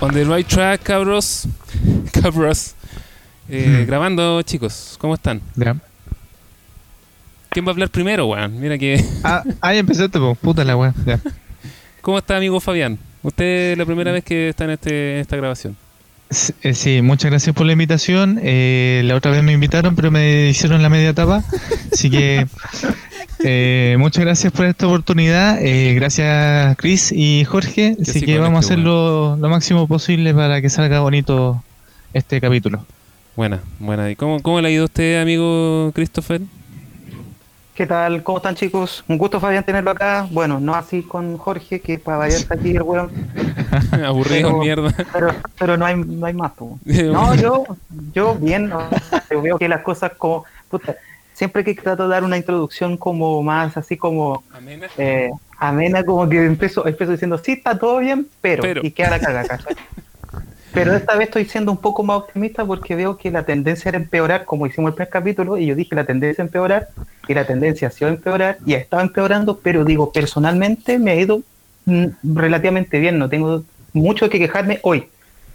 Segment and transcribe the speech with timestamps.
[0.00, 1.46] On the right track, cabros.
[2.12, 2.74] Cabros.
[3.48, 3.86] Eh, Mm.
[3.86, 4.96] Grabando, chicos.
[4.98, 5.40] ¿Cómo están?
[7.50, 8.58] ¿Quién va a hablar primero, weón?
[8.60, 9.02] Mira que.
[9.24, 10.34] Ah, ah, ya empezaste, po.
[10.34, 10.92] Puta la.
[11.06, 11.20] Ya.
[12.02, 12.98] ¿Cómo está, amigo Fabián?
[13.22, 15.76] Usted es la primera vez que está en, este, en esta grabación.
[16.30, 18.40] Sí, eh, sí, muchas gracias por la invitación.
[18.42, 21.44] Eh, la otra vez me invitaron, pero me hicieron la media etapa.
[21.92, 22.46] Así que
[23.44, 25.58] eh, muchas gracias por esta oportunidad.
[25.62, 27.96] Eh, gracias, Chris y Jorge.
[28.00, 31.62] Así sí que vamos a este, hacer lo, lo máximo posible para que salga bonito
[32.12, 32.84] este capítulo.
[33.36, 34.10] Buena, buena.
[34.10, 36.40] ¿Y cómo, cómo le ha ido a usted, amigo Christopher?
[37.76, 38.22] ¿Qué tal?
[38.22, 39.04] ¿Cómo están chicos?
[39.06, 40.26] Un gusto Fabián tenerlo acá.
[40.30, 43.10] Bueno, no así con Jorge, que para variar está aquí el weón.
[44.02, 44.94] Aburrido, Pero- mierda.
[45.12, 46.52] Pero, pero no hay, no hay más.
[46.52, 46.78] po.
[46.86, 47.64] No, yo,
[48.14, 48.88] yo bien, no,
[49.30, 50.46] yo veo que las cosas como...
[50.70, 50.96] puta,
[51.34, 54.42] siempre que trato de dar una introducción como más así como
[54.96, 58.62] eh, amena, como que empiezo, empiezo diciendo, sí, está todo bien, pero...
[58.62, 58.80] Pero.
[58.86, 59.76] Y queda la caga, ¿cachai?
[60.72, 63.98] Pero esta vez estoy siendo un poco más optimista porque veo que la tendencia era
[63.98, 66.88] empeorar, como hicimos el primer capítulo, y yo dije la tendencia a empeorar,
[67.28, 71.14] y la tendencia ha sido empeorar y ha estado empeorando, pero digo, personalmente me ha
[71.16, 71.42] ido
[71.86, 75.08] mm, relativamente bien, no tengo mucho que quejarme hoy.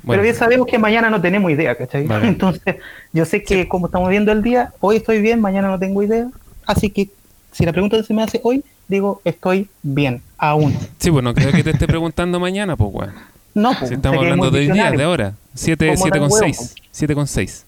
[0.07, 2.07] Pero bien sabemos que mañana no tenemos idea, ¿cachai?
[2.23, 2.77] Entonces,
[3.13, 6.27] yo sé que como estamos viendo el día, hoy estoy bien, mañana no tengo idea,
[6.65, 7.09] así que
[7.51, 10.73] si la pregunta se me hace hoy, digo, estoy bien, aún.
[10.73, 13.13] Sí, pues, bueno, creo que te esté preguntando mañana, pues, weón.
[13.53, 15.33] No, pues, si estamos hablando de hoy día, de ahora.
[15.55, 16.73] 7,6.
[16.93, 17.63] 7,6.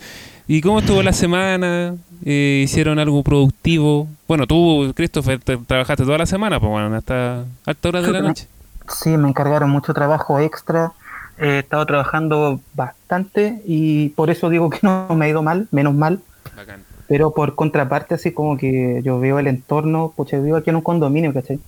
[0.48, 1.94] ¿Y cómo estuvo la semana?
[2.24, 4.06] Eh, ¿Hicieron algo productivo?
[4.28, 8.20] Bueno, tú, Christopher, te- trabajaste toda la semana, pues bueno, hasta altas horas de la
[8.22, 8.46] noche.
[8.88, 10.92] Sí, me encargaron mucho trabajo extra.
[11.38, 15.94] He estado trabajando bastante y por eso digo que no me ha ido mal, menos
[15.94, 16.20] mal.
[16.56, 16.82] Bacán.
[17.08, 20.76] Pero por contraparte, así como que yo veo el entorno, pues yo vivo aquí en
[20.76, 21.58] un condominio, ¿cachai?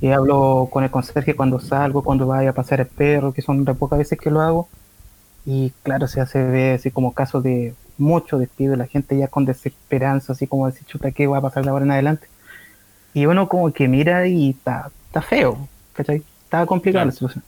[0.00, 3.64] Y hablo con el conserje cuando salgo, cuando vaya a pasear el perro, que son
[3.64, 4.68] re pocas veces que lo hago.
[5.44, 9.44] Y claro, se hace ve así como casos de mucho despido, la gente ya con
[9.44, 12.26] desesperanza, así como decir, chuta, ¿qué va a pasar de ahora en adelante?
[13.14, 16.22] Y uno como que mira y está, está feo, ¿cachai?
[16.44, 17.06] Está complicada Claro.
[17.10, 17.44] la situación.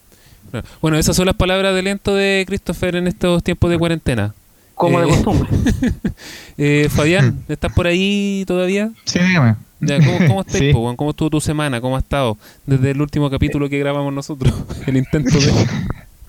[0.51, 0.67] Claro.
[0.83, 4.35] Bueno, esas son las palabras de aliento de Christopher en estos tiempos de cuarentena.
[4.75, 5.49] Como de Eh, costumbre.
[6.59, 8.91] Eh, Fabián, ¿estás por ahí todavía?
[9.05, 9.57] Sí, dígame.
[9.81, 10.73] Ya, ¿Cómo, cómo estás, Sí.
[10.73, 10.95] po?
[10.97, 11.81] ¿Cómo estuvo tu semana?
[11.81, 12.37] ¿Cómo ha estado?
[12.67, 14.53] Desde el último capítulo que grabamos nosotros.
[14.87, 15.53] El intento de...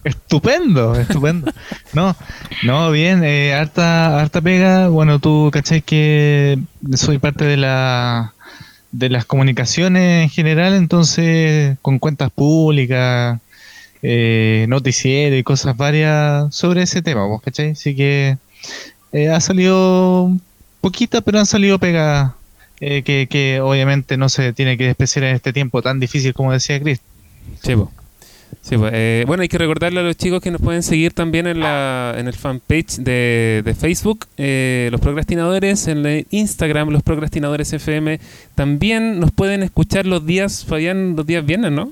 [0.06, 1.52] Estupendo, estupendo.
[1.94, 2.16] No,
[2.64, 4.88] no, bien, eh, harta, harta pega.
[4.88, 6.60] Bueno, tú cachai que
[6.94, 8.34] soy parte de la
[8.92, 13.42] de las comunicaciones en general, entonces con cuentas públicas,
[14.04, 17.72] eh, noticiero y cosas varias sobre ese tema, ¿vos cachai?
[17.72, 18.38] Así que
[19.12, 20.32] eh, ha salido
[20.82, 22.32] poquita, pero han salido pegas
[22.80, 26.52] eh, que, que obviamente no se tiene que despreciar en este tiempo tan difícil como
[26.52, 27.02] decía Chris.
[27.64, 27.74] Sí.
[28.62, 28.88] Sí, po.
[28.92, 32.16] Eh, bueno, hay que recordarle a los chicos que nos pueden seguir también en, la,
[32.18, 38.20] en el fanpage de, de Facebook, eh, Los Procrastinadores, en el Instagram, Los Procrastinadores FM.
[38.56, 41.92] También nos pueden escuchar los días, Fabián, los días viernes, ¿no?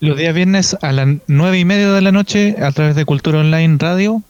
[0.00, 3.38] Los días viernes a las nueve y media de la noche a través de Cultura
[3.40, 4.22] Online Radio.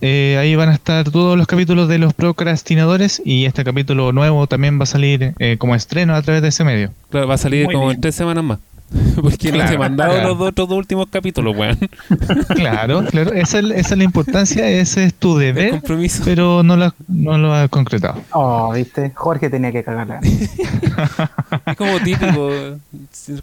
[0.00, 4.46] Eh, ahí van a estar todos los capítulos de los procrastinadores y este capítulo nuevo
[4.46, 6.90] también va a salir eh, como estreno a través de ese medio.
[7.10, 7.96] Claro, va a salir Muy como bien.
[7.96, 8.58] en tres semanas más.
[9.20, 10.28] Porque Claro, se he mandado claro.
[10.28, 11.76] los dos, otros dos últimos capítulos, weón.
[12.54, 16.22] Claro, claro, esa, es- esa es la importancia, ese es tu El deber, compromiso.
[16.24, 18.22] pero no lo, no lo has concretado.
[18.32, 20.20] Oh, viste, Jorge tenía que cagarla.
[21.66, 22.50] Es como típico,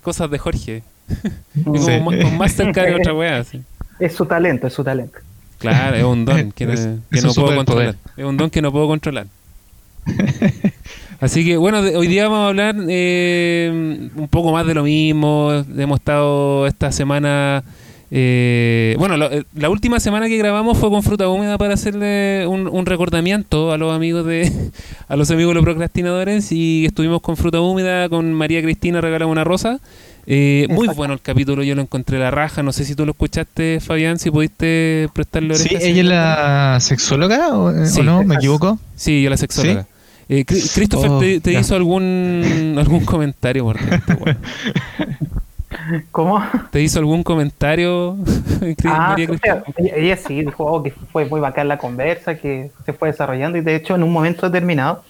[0.01, 0.83] cosas de Jorge.
[1.55, 1.99] Es como Sí.
[1.99, 2.37] con
[2.89, 3.43] y otra weá.
[3.99, 5.19] Es su talento, es su talento.
[5.59, 7.95] Claro, es un don que, no- Es- que es no un puedo controlar.
[8.17, 9.27] Es un don que no puedo controlar.
[11.23, 14.83] Así que bueno, de- hoy día vamos a hablar eh, un poco más de lo
[14.83, 15.51] mismo.
[15.77, 17.63] Hemos estado esta semana...
[18.11, 22.45] eh, bueno, lo- eh, la última semana que grabamos fue con fruta húmeda para hacerle
[22.47, 24.51] un, un recordamiento a los amigos de
[25.07, 29.31] a los amigos de los procrastinadores y estuvimos con fruta húmeda con María Cristina regalamos
[29.31, 29.79] una rosa
[30.27, 33.11] Eh, muy bueno el capítulo yo lo encontré la raja no sé si tú lo
[33.11, 38.03] escuchaste Fabián si pudiste prestarle Sí, oreja ella es la sexóloga o, eh, Sí, o
[38.03, 38.77] no, me equivoco.
[38.95, 39.85] Sí, yo la sexóloga.
[40.29, 43.65] Eh, Christopher, Oh, ¿te, hizo algún algún comentario?
[43.65, 43.77] por?
[46.11, 46.41] ¿Cómo?
[46.71, 48.17] ¿Te hizo algún comentario?
[48.85, 49.63] Ah, María o Cristina?
[49.65, 53.09] sea, ella, ella sí dijo oh, que fue muy bacán la conversa, que se fue
[53.09, 55.03] desarrollando y de hecho en un momento determinado,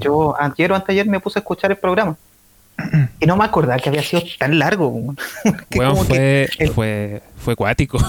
[0.00, 2.16] yo ayer o anteayer me puse a escuchar el programa
[3.20, 5.14] y no me acordaba que había sido tan largo.
[5.70, 7.98] que fue, el- fue, fue cuático.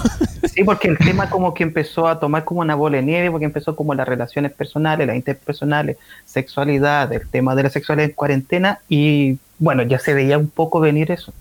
[0.52, 3.44] Sí, porque el tema como que empezó a tomar como una bola de nieve, porque
[3.44, 8.80] empezó como las relaciones personales, las interpersonales, sexualidad, el tema de la sexualidad en cuarentena,
[8.88, 11.32] y bueno, ya se veía un poco venir eso.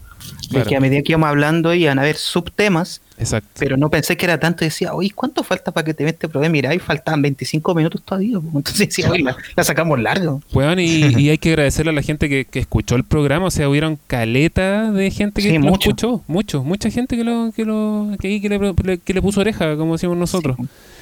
[0.43, 0.65] De Claro.
[0.69, 3.49] que a medida que íbamos hablando iban a haber subtemas Exacto.
[3.59, 4.63] Pero no pensé que era tanto.
[4.65, 6.51] Decía, oye, ¿cuánto falta para que te este programa?
[6.51, 8.37] Mira, ahí faltaban 25 minutos todavía.
[8.37, 10.41] Entonces decía, oye, la, la sacamos largo.
[10.53, 10.85] Weón, y,
[11.19, 13.45] y hay que agradecerle a la gente que, que escuchó el programa.
[13.47, 15.89] O sea, hubieron caleta de gente que Sí, lo mucho.
[15.89, 16.23] escuchó.
[16.27, 19.93] Mucho, mucha gente que lo, que lo, que, que le, que le puso oreja, como
[19.93, 20.57] decimos nosotros.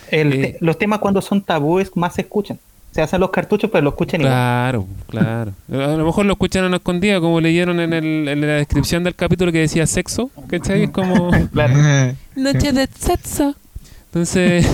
[0.09, 0.37] El Eh.
[0.37, 2.57] te- los temas cuando son tabúes más se escuchan.
[2.91, 4.33] Se hacen los cartuchos, pero lo escuchan igual.
[4.33, 5.51] Claro, claro.
[5.71, 9.13] A lo mejor lo escucharon a escondida, como leyeron en, el, en la descripción del
[9.15, 10.83] capítulo que decía sexo, ¿cachai?
[10.83, 11.75] Es como Claro.
[12.35, 13.55] noche de sexo.
[14.07, 14.65] Entonces,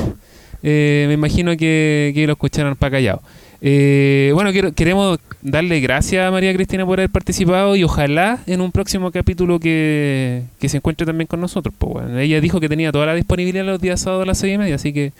[0.61, 3.21] eh, me imagino que, que lo escucharon para callado.
[3.65, 8.61] Eh, bueno, quiero- queremos darle gracias a María Cristina por haber participado y ojalá en
[8.61, 11.73] un próximo capítulo que, que se encuentre también con nosotros.
[11.77, 12.19] Pues, bueno.
[12.19, 14.75] Ella dijo que tenía toda la disponibilidad los días sábados a las seis y media,
[14.75, 15.11] así que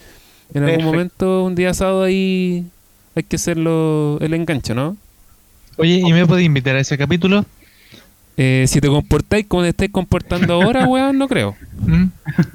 [0.54, 2.66] en algún momento, un día sábado ahí
[3.16, 4.98] hay que hacerlo el enganche, ¿no?
[5.78, 7.46] Oye, ¿y me podés invitar a ese capítulo?
[8.38, 11.56] Eh, si te comportáis como te estáis comportando ahora, weón, no creo.
[11.86, 12.06] ¿Mm?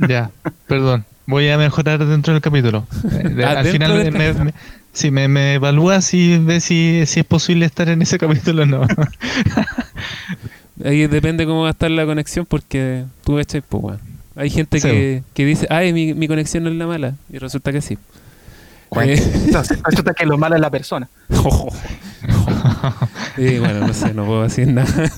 [0.09, 0.31] Ya,
[0.67, 1.05] perdón.
[1.27, 2.87] Voy a mejorar dentro del capítulo.
[3.47, 4.55] Al final, del me, me-
[4.93, 8.67] sí, me, me evalúas y ves si, si es posible estar en ese capítulo o
[8.67, 8.87] no.
[10.85, 14.01] Ahí depende cómo va a estar la conexión porque tú echas, pues, weón.
[14.37, 14.89] Hay gente Sí.
[14.89, 17.15] que, que dice, ay, mi, mi conexión no es la mala.
[17.33, 17.99] Y resulta que sí.
[18.91, 21.09] Bueno, Eh, entonces, resulta que lo malo es la persona.
[23.37, 24.89] Eh, bueno, no sé, no puedo decir nada.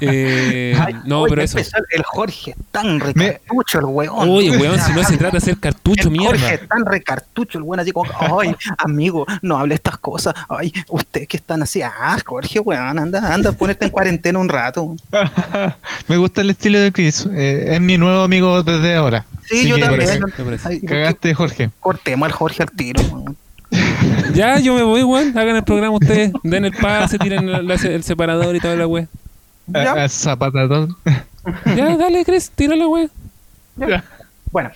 [0.00, 1.58] Eh, Ay, no, oye, pero eso.
[1.90, 4.28] El Jorge tan recartucho, el weón.
[4.28, 6.38] Oye, weón, si no se trata de hacer cartucho, el mierda.
[6.38, 10.34] Jorge tan recartucho, el weón así como, ay, amigo, no hable estas cosas.
[10.48, 14.94] Ay, usted que están así, ah, Jorge, weón, anda, anda, ponerte en cuarentena un rato.
[16.08, 17.26] me gusta el estilo de Chris.
[17.32, 19.24] eh, es mi nuevo amigo desde ahora.
[19.48, 20.20] Sí, yo también.
[20.64, 21.70] Ay, Cagaste, Jorge.
[21.80, 23.00] cortemos al Jorge al tiro.
[23.10, 23.36] weón.
[24.34, 25.36] Ya, yo me voy, weón.
[25.36, 26.32] Hagan el programa ustedes.
[26.42, 29.06] Den el pase, tiren el, el separador y toda la weá.
[29.68, 29.92] Ya.
[29.92, 30.88] A, a Zapatador.
[31.64, 33.08] Ya, dale, Chris, tira la weá.
[33.76, 34.04] Ya.
[34.50, 34.70] Bueno,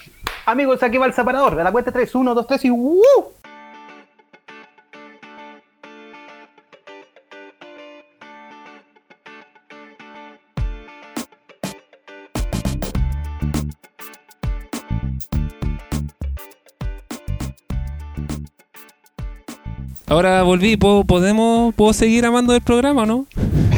[0.46, 1.54] amigos, aquí va el separador.
[1.54, 3.02] De la cuenta 3, 1, 2, 3 y ¡uh!
[20.06, 23.26] Ahora volví, ¿puedo, podemos, ¿puedo seguir amando el programa o no?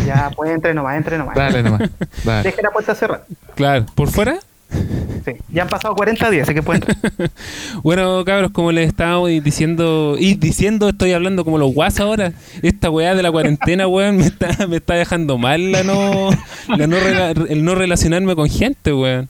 [0.07, 1.35] Ya, pues entre nomás, entre nomás.
[1.35, 1.91] Dale nomás.
[2.25, 2.43] Dale.
[2.43, 3.25] Deje la puerta cerrada.
[3.55, 3.87] Claro.
[3.95, 4.39] ¿Por fuera?
[5.25, 7.31] Sí, ya han pasado 40 días, así que pueden entrar.
[7.83, 12.33] Bueno, cabros, como les estábamos diciendo, y diciendo, estoy hablando como los guas ahora.
[12.63, 16.31] Esta weá de la cuarentena, weón, me está, me está dejando mal la no,
[16.69, 19.29] la no el no relacionarme con gente, weón.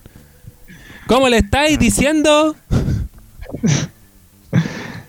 [1.06, 2.56] ¿Cómo le estáis diciendo?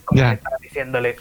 [0.06, 0.29] Como Ya.
[0.29, 1.15] le estaba diciéndole.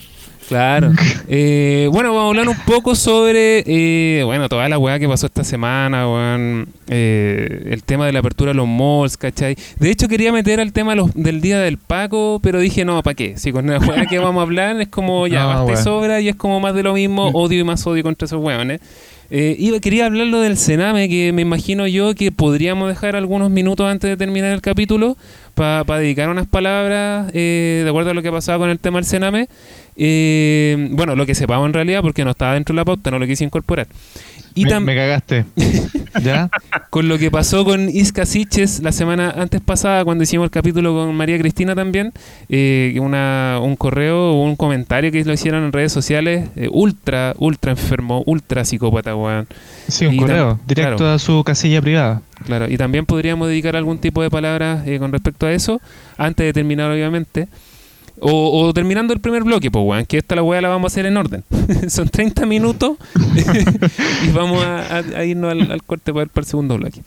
[0.49, 0.93] Claro.
[1.27, 5.27] Eh, bueno, vamos a hablar un poco sobre, eh, bueno, toda la weá que pasó
[5.27, 6.69] esta semana, weón.
[6.87, 9.57] Eh, el tema de la apertura de los malls, ¿cachai?
[9.79, 13.15] De hecho, quería meter al tema los- del día del Paco, pero dije, no, ¿para
[13.15, 13.39] qué?
[13.39, 16.21] Si con la weá que vamos a hablar es como, ya, No, basta y sobra
[16.21, 18.81] y es como más de lo mismo, odio y más odio contra esos weones.
[19.31, 23.87] Eh, iba, quería hablarlo del Sename, que me imagino yo que podríamos dejar algunos minutos
[23.91, 25.17] antes de terminar el capítulo
[25.55, 28.99] para dedicar unas palabras eh, de acuerdo a lo que ha pasado con el tema
[28.99, 29.49] del Sename.
[29.97, 33.19] Eh, bueno, lo que sepamos en realidad, porque no estaba dentro de la pauta, no
[33.19, 33.87] lo quise incorporar.
[34.55, 35.45] Y me, me cagaste.
[36.23, 36.49] ¿Ya?
[36.91, 40.95] con lo que pasó con Isca Siches la semana antes pasada, cuando hicimos el capítulo
[40.95, 42.13] con María Cristina también,
[42.49, 47.35] eh, una, un correo o un comentario que lo hicieron en redes sociales, eh, ultra,
[47.39, 49.49] ultra enfermo, ultra psicópata, weón.
[49.89, 50.61] Sí, un Y correo.
[50.69, 51.15] Directo claro.
[51.15, 52.23] a su casilla privada.
[52.45, 55.81] Claro, y también podríamos dedicar algún tipo de palabras eh, con respecto a eso,
[56.17, 57.49] antes de terminar, obviamente.
[58.21, 60.93] O, o terminando el primer bloque, pues, weón, que esta la weá la vamos a
[60.93, 61.43] hacer en orden.
[61.89, 62.97] Son 30 minutos
[64.29, 67.01] y vamos a, irnos al, corte para, para el segundo bloque.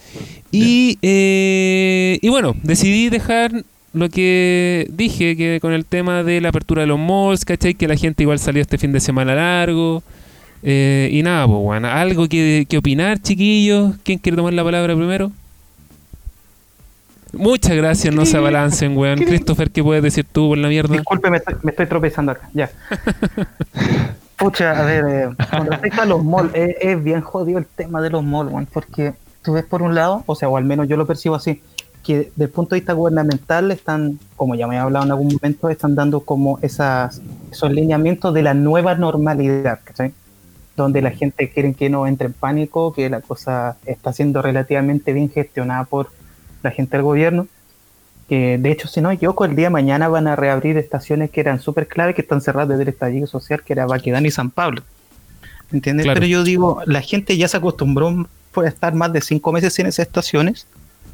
[0.51, 3.63] Y, eh, y bueno, decidí dejar
[3.93, 7.73] lo que dije que con el tema de la apertura de los malls, ¿cachai?
[7.73, 10.03] Que la gente igual salió este fin de semana largo.
[10.63, 13.95] Eh, y nada, pues, bueno, algo que, que opinar, chiquillos.
[14.03, 15.31] ¿Quién quiere tomar la palabra primero?
[17.33, 19.19] Muchas gracias, no se abalancen, weón.
[19.19, 20.95] Christopher, ¿qué puedes decir tú por la mierda?
[20.95, 22.49] Disculpe, me estoy, me estoy tropezando acá.
[22.53, 22.69] Ya.
[24.37, 28.01] Pucha, a ver, eh, con respecto a los malls, es, es bien jodido el tema
[28.01, 30.87] de los malls, weón, porque tú ves por un lado, o sea, o al menos
[30.87, 31.61] yo lo percibo así,
[32.03, 35.27] que desde el punto de vista gubernamental están, como ya me he hablado en algún
[35.27, 37.21] momento, están dando como esas,
[37.51, 40.13] esos lineamientos de la nueva normalidad, ¿cachai?
[40.77, 45.11] Donde la gente quiere que no entre en pánico, que la cosa está siendo relativamente
[45.11, 46.09] bien gestionada por
[46.63, 47.47] la gente del gobierno
[48.29, 51.29] que de hecho, si no me equivoco, el día de mañana van a reabrir estaciones
[51.29, 54.31] que eran súper clave, que están cerradas desde el estallido social, que era Baquedán y
[54.31, 54.81] San Pablo.
[55.71, 56.03] ¿Me ¿Entiendes?
[56.03, 56.19] Claro.
[56.19, 59.85] Pero yo digo, la gente ya se acostumbró por estar más de cinco meses en
[59.87, 60.67] esas estaciones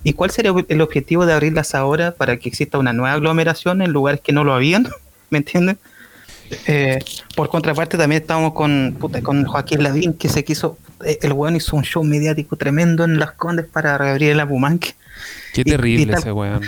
[0.04, 3.92] ¿Y cuál sería el objetivo de abrirlas ahora para que exista una nueva aglomeración en
[3.92, 4.88] lugares que no lo habían?
[5.30, 5.78] ¿Me entienden?
[6.68, 7.00] Eh,
[7.36, 11.76] por contraparte también estábamos con, con Joaquín Lavín, que se quiso, eh, el weón hizo
[11.76, 14.96] un show mediático tremendo en Las Condes para reabrir la Pumanque.
[15.54, 16.64] Qué terrible ese weón.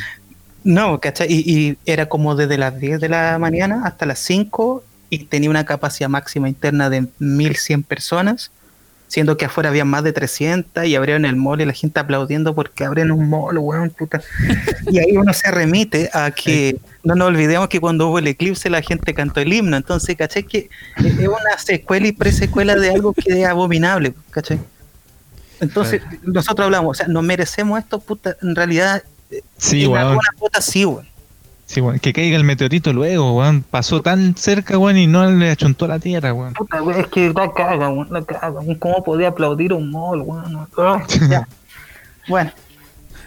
[0.64, 1.28] No, ¿cachai?
[1.30, 5.64] Y, era como desde las 10 de la mañana hasta las 5 y tenía una
[5.64, 8.52] capacidad máxima interna de 1100 personas,
[9.08, 12.56] siendo que afuera había más de 300 y abrieron el mall y la gente aplaudiendo
[12.56, 14.22] porque abren un mall, weón, puta.
[14.92, 18.70] Y ahí uno se remite a que no nos olvidemos que cuando hubo el eclipse
[18.70, 20.44] la gente cantó el himno, entonces, ¿cachai?
[20.44, 24.60] Que es una secuela y presecuela de algo que es abominable, ¿cachai?
[25.60, 29.04] Entonces, nosotros hablamos, o sea, no merecemos esto, puta, en realidad
[29.58, 30.20] Sí, weón.
[30.60, 31.08] sí, weón.
[31.66, 32.00] Sí, weón.
[32.00, 33.64] Que caiga el meteorito luego, weón.
[33.64, 36.54] Pasó tan cerca, weón, y no le achuntó la tierra, weón.
[36.54, 38.62] Puta, weón, es que la caga, weón, la caga.
[38.80, 40.68] ¿Cómo podía aplaudir un mall, weón?
[41.30, 41.48] Ya.
[42.28, 42.52] bueno.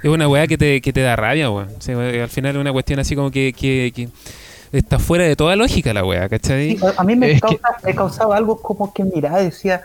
[0.02, 1.68] Es una weá que te, que te da rabia, weón.
[1.68, 4.08] al final es una cuestión así como que, que, que
[4.70, 6.78] está fuera de toda lógica la weá, ¿cachai?
[6.96, 9.82] a mí me, causa, me causaba algo como que miraba y decía,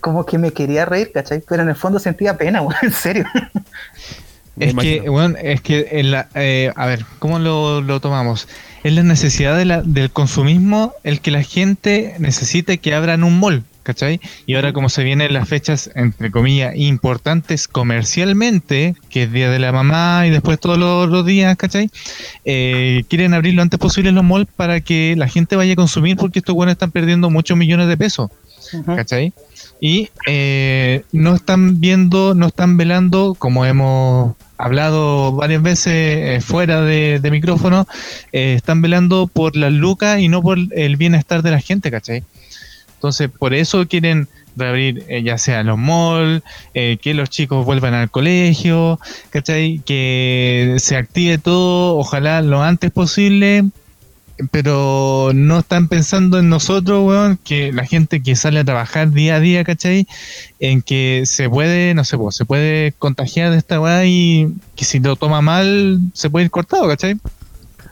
[0.00, 1.42] como que me quería reír, ¿cachai?
[1.48, 3.24] Pero en el fondo sentía pena, weón, en serio.
[4.58, 8.48] Es que, bueno, es que, en la, eh, a ver, ¿cómo lo, tomamos?
[8.82, 13.38] Es la necesidad de la, del consumismo el que la gente necesite que abran un
[13.38, 14.20] mall, ¿cachai?
[14.46, 19.58] Y ahora como se vienen las fechas, entre comillas, importantes comercialmente, que es Día de
[19.58, 21.90] la Mamá y después todos los, días, ¿cachai?
[22.44, 26.16] Eh, quieren abrir lo antes posible los malls para que la gente vaya a consumir
[26.16, 28.30] porque estos buenos están perdiendo muchos millones de pesos,
[28.86, 29.32] ¿cachai?
[29.80, 36.82] Y eh, no están viendo, no están velando, como hemos hablado varias veces eh, fuera
[36.82, 37.86] de, micrófono,
[38.32, 42.24] eh, están velando por las lucas y no por el bienestar de la gente, ¿cachai?
[42.94, 46.42] Entonces, por eso quieren reabrir ya sea los malls,
[46.74, 49.80] que los chicos vuelvan al colegio, ¿cachai?
[49.86, 53.64] Que se active todo, ojalá lo antes posible,
[54.50, 59.36] pero no están pensando en nosotros, weón, que la gente que sale a trabajar día
[59.36, 60.06] a día, ¿cachai?
[60.58, 64.84] En que se puede, no sé, pues, se puede contagiar de esta weá y que
[64.84, 67.18] si lo toma mal se puede ir cortado, ¿cachai?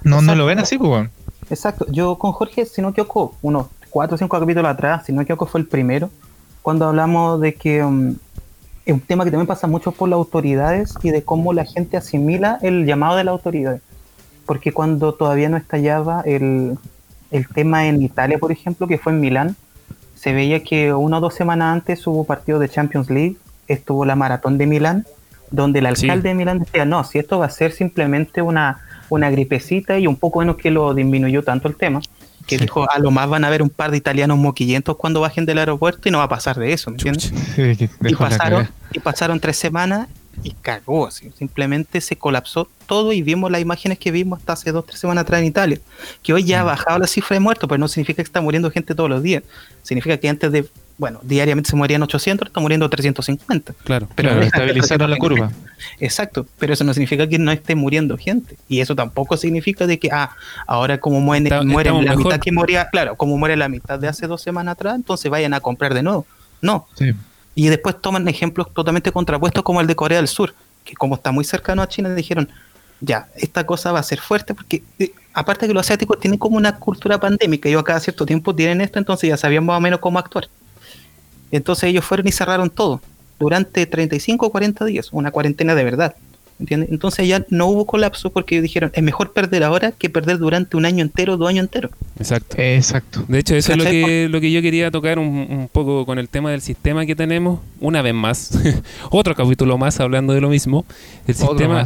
[0.02, 1.10] No, no lo ven así, pues, weón.
[1.50, 5.22] Exacto, yo con Jorge, si no equivoco, unos cuatro o cinco capítulos atrás, si no
[5.22, 6.10] equivoco fue el primero,
[6.62, 8.14] cuando hablamos de que um,
[8.84, 11.96] es un tema que también pasa mucho por las autoridades y de cómo la gente
[11.96, 13.80] asimila el llamado de las autoridades
[14.48, 16.78] porque cuando todavía no estallaba el,
[17.54, 19.56] tema en Italia, por ejemplo, que fue en Milán,
[20.14, 23.36] se veía que una o dos semanas antes hubo partido de Champions League,
[23.68, 25.04] estuvo la maratón de Milán,
[25.50, 29.30] donde el alcalde de Milán decía, no, si esto va a ser simplemente una, una
[29.30, 32.00] gripecita y un poco menos que lo disminuyó tanto el tema,
[32.46, 35.44] que dijo, a lo más van a haber un par de italianos moquillentos cuando bajen
[35.44, 37.34] del aeropuerto y no va a pasar de eso, ¿me entiendes?
[38.00, 40.08] y, pasaron, y pasaron tres semanas
[40.42, 44.86] y cagó, simplemente se colapsó todo y vimos las imágenes que vimos hasta hace dos
[44.86, 45.80] tres semanas atrás en Italia,
[46.22, 46.66] que hoy ya ha mm.
[46.66, 49.42] bajado la cifra de muertos, pero no significa que está muriendo gente todos los días,
[49.82, 50.66] significa que antes de,
[50.96, 53.74] bueno, diariamente se morían 800, está muriendo 350.
[53.84, 55.50] Claro, pero estabilizaron la curva.
[56.00, 59.98] Exacto, pero eso no significa que no esté muriendo gente, y eso tampoco significa de
[59.98, 60.30] que, ah,
[60.66, 64.40] ahora como muere, la mitad que moría, claro, como muere la mitad de hace dos
[64.40, 66.26] semanas atrás, entonces vayan a comprar de nuevo.
[66.60, 66.86] No.
[66.96, 67.14] Sí
[67.58, 71.32] y después toman ejemplos totalmente contrapuestos como el de Corea del Sur, que como está
[71.32, 72.48] muy cercano a China, dijeron,
[73.00, 76.56] ya, esta cosa va a ser fuerte, porque eh, aparte que los asiáticos tienen como
[76.56, 79.98] una cultura pandémica, ellos cada cierto tiempo tienen esto, entonces ya sabían más o menos
[79.98, 80.46] cómo actuar.
[81.50, 83.00] Entonces ellos fueron y cerraron todo
[83.40, 86.14] durante 35 o 40 días, una cuarentena de verdad.
[86.60, 90.86] Entonces ya no hubo colapso porque dijeron, es mejor perder ahora que perder durante un
[90.86, 91.92] año entero, dos años enteros.
[92.18, 92.56] Exacto.
[92.58, 93.24] Exacto.
[93.28, 96.28] De hecho, eso es lo que, lo que yo quería tocar un, poco con el
[96.28, 98.58] tema del sistema que tenemos, una vez más,
[99.10, 100.84] otro capítulo más hablando de lo mismo.
[101.26, 101.84] El sistema,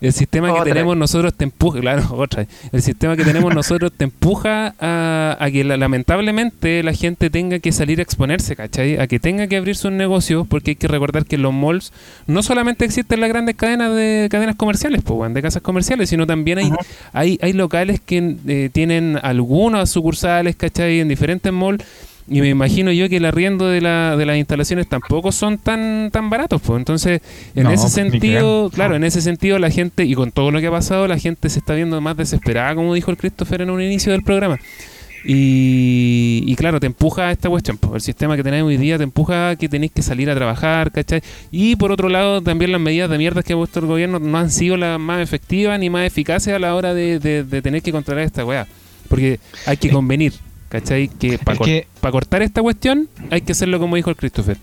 [0.00, 2.46] el sistema que tenemos nosotros te empuja, claro, otra.
[2.72, 8.00] El sistema que tenemos nosotros te empuja a, que lamentablemente la gente tenga que salir
[8.00, 8.98] a exponerse, ¿cachai?
[8.98, 11.92] A que tenga que abrir sus negocios, porque hay que recordar que en los malls
[12.26, 16.58] no solamente existen las grandes cadenas de cadenas comerciales, pues, de casas comerciales, sino también
[16.58, 16.70] hay,
[17.12, 21.00] hay, hay locales que eh, tienen algunas sucursales, ¿cachai?
[21.00, 21.84] En diferentes malls.
[22.28, 26.10] Y me imagino yo que el arriendo de, la, de las instalaciones tampoco son tan
[26.12, 26.78] tan baratos, pues.
[26.78, 27.20] Entonces,
[27.56, 30.70] en ese sentido, claro, en ese sentido la gente, y con todo lo que ha
[30.70, 34.12] pasado, la gente se está viendo más desesperada, como dijo el Christopher en un inicio
[34.12, 34.58] del programa.
[35.24, 37.78] Y, claro, te empuja a esta cuestión.
[37.94, 40.90] el sistema que tenemos hoy día te empuja a que tenéis que salir a trabajar,
[40.92, 41.22] ¿cachai?
[41.50, 44.38] Y por otro lado, también las medidas de mierda que ha puesto el gobierno no
[44.38, 48.24] han sido las más efectivas ni más eficaces a la hora de, tener que controlar
[48.24, 48.66] esta weá.
[49.08, 50.34] Porque hay que convenir,
[50.68, 51.08] ¿cachai?
[51.08, 54.56] Que para cortar esta cuestión hay que hacerlo como dijo el Christopher.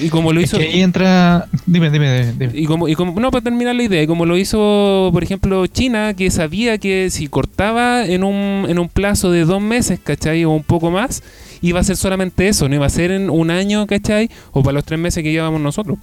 [0.00, 0.58] Y como lo Es hizo...
[0.58, 1.48] que ahí entra.
[1.66, 2.52] Dime, dime, dime.
[2.54, 5.66] Y como, y como, no, para terminar la idea, y como lo hizo, por ejemplo,
[5.66, 10.44] China, que sabía que si cortaba en un, en un plazo de dos meses, ¿cachai?
[10.44, 11.22] O un poco más,
[11.62, 14.30] iba a ser solamente eso, no iba a ser en un año, ¿cachai?
[14.52, 15.98] O para los tres meses que llevamos nosotros.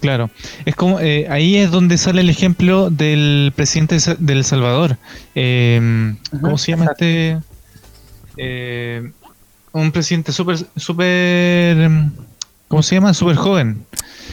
[0.00, 0.30] Claro,
[0.66, 4.98] es como eh, ahí es donde sale el ejemplo del presidente del Salvador.
[5.34, 7.38] Eh, ¿Cómo se llama este?
[8.36, 9.10] Eh,
[9.72, 11.90] un presidente súper, súper,
[12.68, 13.14] ¿cómo se llama?
[13.14, 13.84] Súper joven.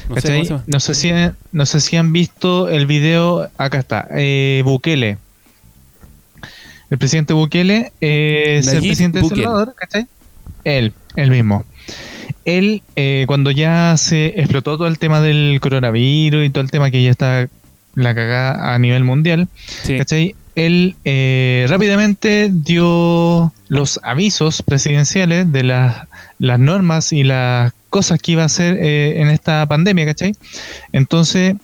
[0.10, 0.44] No sé.
[0.68, 1.12] No sé si,
[1.52, 5.18] no sé si han visto el video, acá está, eh, Bukele.
[6.90, 9.44] El presidente Bukele eh, es el presidente de El Bukele.
[9.46, 10.08] Salvador, ¿cachai?
[10.64, 11.66] Él, él mismo.
[12.46, 16.92] Él, eh, cuando ya se explotó todo el tema del coronavirus y todo el tema
[16.92, 17.48] que ya está
[17.96, 19.48] la cagada a nivel mundial,
[19.84, 19.98] Sí.
[19.98, 20.36] ¿cachai?
[20.56, 28.32] Él eh, rápidamente dio los avisos presidenciales de las, las normas y las cosas que
[28.32, 30.36] iba a hacer eh, en esta pandemia, ¿cachai?
[30.94, 31.56] Entonces,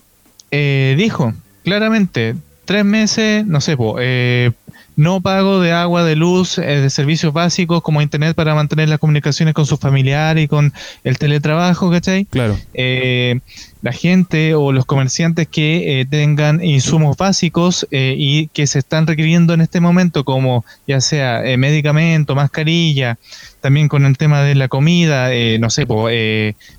[0.52, 1.34] eh, dijo
[1.64, 4.52] claramente, tres meses, no sé, po, eh,
[5.00, 9.00] no pago de agua, de luz, eh, de servicios básicos como internet para mantener las
[9.00, 10.74] comunicaciones con sus familiares y con
[11.06, 12.26] el teletrabajo, ¿cachai?
[12.26, 12.58] Claro.
[12.74, 13.40] eh,
[13.82, 19.08] la gente o los comerciantes que eh, tengan insumos básicos eh, y que se están
[19.08, 23.18] requiriendo en este momento, como ya sea eh, medicamento, mascarilla,
[23.62, 26.10] también con el tema de la comida, eh, no sé, po,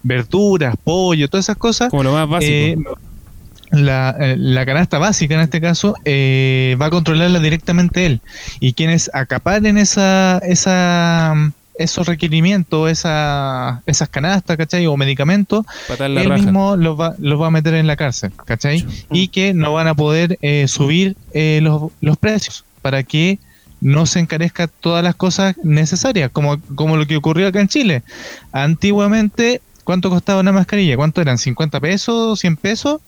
[0.02, 1.88] verduras, pollo, todas esas cosas.
[1.88, 2.98] Como lo más básico.
[3.70, 8.20] La, eh, la canasta básica en este caso eh, va a controlarla directamente él
[8.58, 11.34] y quienes acaparen esa, esa
[11.80, 14.86] esos requerimientos, esa, esas canastas, ¿cachai?
[14.86, 15.64] O medicamentos,
[15.98, 16.34] él raja.
[16.34, 18.86] mismo los va, los va a meter en la cárcel, ¿cachai?
[19.10, 23.38] Y que no van a poder eh, subir eh, los, los precios para que
[23.80, 28.02] no se encarezca todas las cosas necesarias, como, como lo que ocurrió acá en Chile.
[28.52, 30.96] Antiguamente, ¿cuánto costaba una mascarilla?
[30.96, 31.38] ¿Cuánto eran?
[31.38, 32.44] ¿50 pesos?
[32.44, 33.00] ¿100 pesos?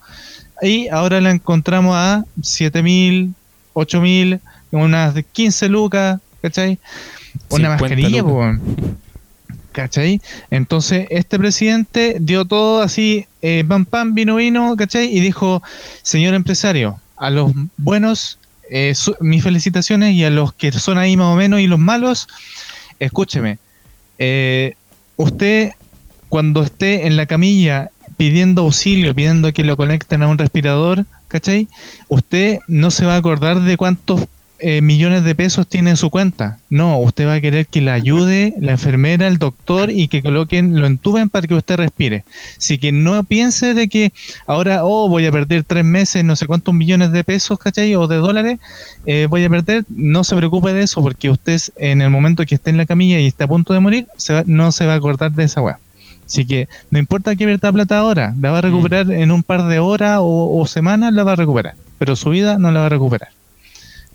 [0.63, 3.35] Y ahora la encontramos a 7 mil,
[3.73, 6.79] 8 mil, unas de 15 lucas, ¿cachai?
[7.51, 8.43] Una 50 mascarilla, po.
[9.73, 10.21] ¿cachai?
[10.51, 15.07] Entonces, este presidente dio todo así, eh, pam, pam, vino, vino, ¿cachai?
[15.15, 15.63] Y dijo,
[16.03, 18.39] señor empresario, a los buenos,
[18.71, 21.79] eh, su- mis felicitaciones, y a los que son ahí más o menos, y los
[21.79, 22.29] malos,
[23.01, 23.59] escúcheme,
[24.19, 24.75] eh,
[25.17, 25.73] usted
[26.29, 27.91] cuando esté en la camilla
[28.23, 31.67] pidiendo auxilio, pidiendo que lo conecten a un respirador, ¿cachai?
[32.07, 34.27] Usted no se va a acordar de cuántos
[34.61, 36.61] eh, millones de pesos tiene en su cuenta.
[36.71, 40.81] No, usted va a querer que le ayude la enfermera, el doctor y que coloquen,
[40.81, 42.23] lo entuben para que usted respire.
[42.57, 44.13] Así que no piense de que
[44.47, 47.97] ahora, oh, voy a perder tres meses, no sé cuántos millones de pesos, ¿cachai?
[47.97, 48.61] O de dólares,
[49.05, 49.85] eh, voy a perder.
[49.89, 53.19] No se preocupe de eso porque usted en el momento que esté en la camilla
[53.19, 55.61] y esté a punto de morir, se va- no se va a acordar de esa
[55.61, 55.81] weá.
[56.33, 59.65] Así que no importa que pierda plata ahora, la va a recuperar en un par
[59.67, 61.75] de horas o, o semanas, la va a recuperar.
[61.99, 63.29] Pero su vida no la va a recuperar.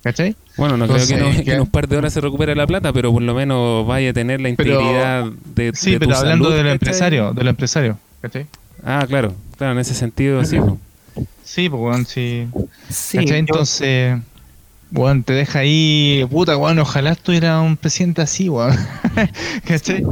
[0.01, 0.36] ¿Cachai?
[0.58, 2.65] Bueno, no Entonces, creo que, no- que- en un par de horas se recupere la
[2.65, 6.12] plata, pero por lo menos vaya a tener la Pero- integridad de, Sí, de pero
[6.13, 6.73] tu hablando salud, de lo ¿cachai?
[6.73, 7.99] empresario, de lo empresario.
[8.21, 8.45] ¿Cachai?
[8.84, 10.58] Ah, claro, claro, en ese sentido sí.
[11.43, 12.47] Sí, pues weón, sí.
[12.89, 13.30] Sí, ¿Cachai?
[13.32, 14.17] yo- Entonces,
[14.91, 18.75] weón, te deja ahí, puta, weón, ojalá estuviera un presidente así, weón.
[19.67, 20.03] ¿Cachai?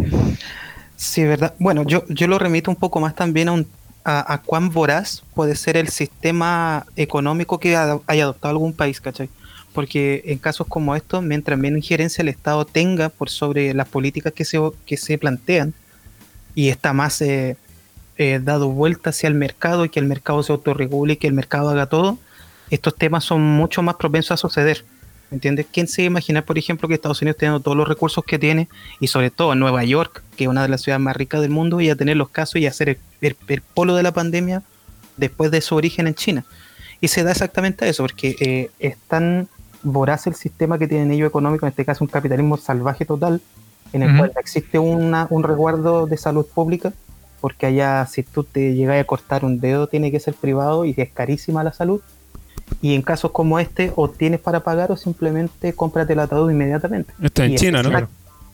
[0.95, 1.53] Sí, verdad.
[1.59, 3.67] Bueno, yo, yo lo remito un poco más también a, un,
[4.05, 9.29] a, cuán voraz puede ser el sistema económico que ha- haya adoptado algún país, ¿cachai?
[9.73, 14.31] Porque en casos como estos, mientras menos injerencia el Estado tenga por sobre las políticas
[14.33, 15.73] que se, que se plantean
[16.55, 17.57] y está más eh,
[18.17, 21.33] eh, dado vuelta hacia el mercado y que el mercado se autorregule y que el
[21.33, 22.19] mercado haga todo,
[22.69, 24.85] estos temas son mucho más propensos a suceder.
[25.31, 25.65] ¿Me entiendes?
[25.71, 28.37] ¿Quién se iba a imaginar, por ejemplo, que Estados Unidos teniendo todos los recursos que
[28.37, 28.67] tiene
[28.99, 31.49] y sobre todo en Nueva York, que es una de las ciudades más ricas del
[31.49, 34.11] mundo, y a tener los casos y a ser el, el- el polo de la
[34.13, 34.61] pandemia
[35.17, 36.45] después de su origen en China?
[37.01, 39.47] Y se da exactamente a eso, porque eh, es tan
[39.83, 43.41] voraz el sistema que tienen ellos económico, en este caso un capitalismo salvaje total,
[43.93, 46.93] en el cual existe una, un resguardo de salud pública,
[47.41, 50.93] porque allá si tú te llegas a cortar un dedo tiene que ser privado y
[50.97, 52.01] es carísima la salud.
[52.81, 57.13] Y en casos como este, o tienes para pagar o simplemente cómprate el ataúd inmediatamente.
[57.21, 57.89] Esto es en Y es China, ¿no?
[57.89, 58.07] exact-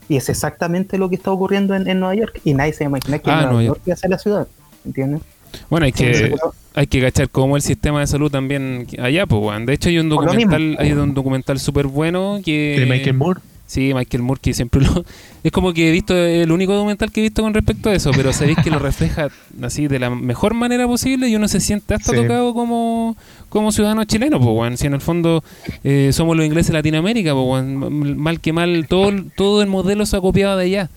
[0.09, 2.41] Y es exactamente lo que está ocurriendo en, en Nueva York.
[2.43, 4.47] Y nadie se imagina que Ah, Nueva Nueva York iba a ser la ciudad.
[4.85, 5.21] ¿Entiendes?
[5.69, 6.33] Bueno, hay que,
[6.75, 9.65] hay que cachar cómo el sistema de salud también allá, pues, weón.
[9.65, 12.77] De hecho, hay un documental, hay un documental súper bueno que...
[12.79, 13.41] De Michael Moore.
[13.71, 15.05] Sí, Michael Moore, que siempre lo...
[15.45, 18.11] Es como que he visto, el único documental que he visto con respecto a eso,
[18.13, 19.29] pero sabéis que lo refleja
[19.61, 22.17] así de la mejor manera posible y uno se siente hasta Sí.
[22.17, 23.15] tocado como,
[23.47, 24.77] como ciudadano chileno, pues.
[24.77, 25.41] Si en el fondo
[25.85, 30.17] eh, somos los ingleses de Latinoamérica, pues, Mal que mal, todo, todo el modelo se
[30.17, 30.89] ha copiado de allá.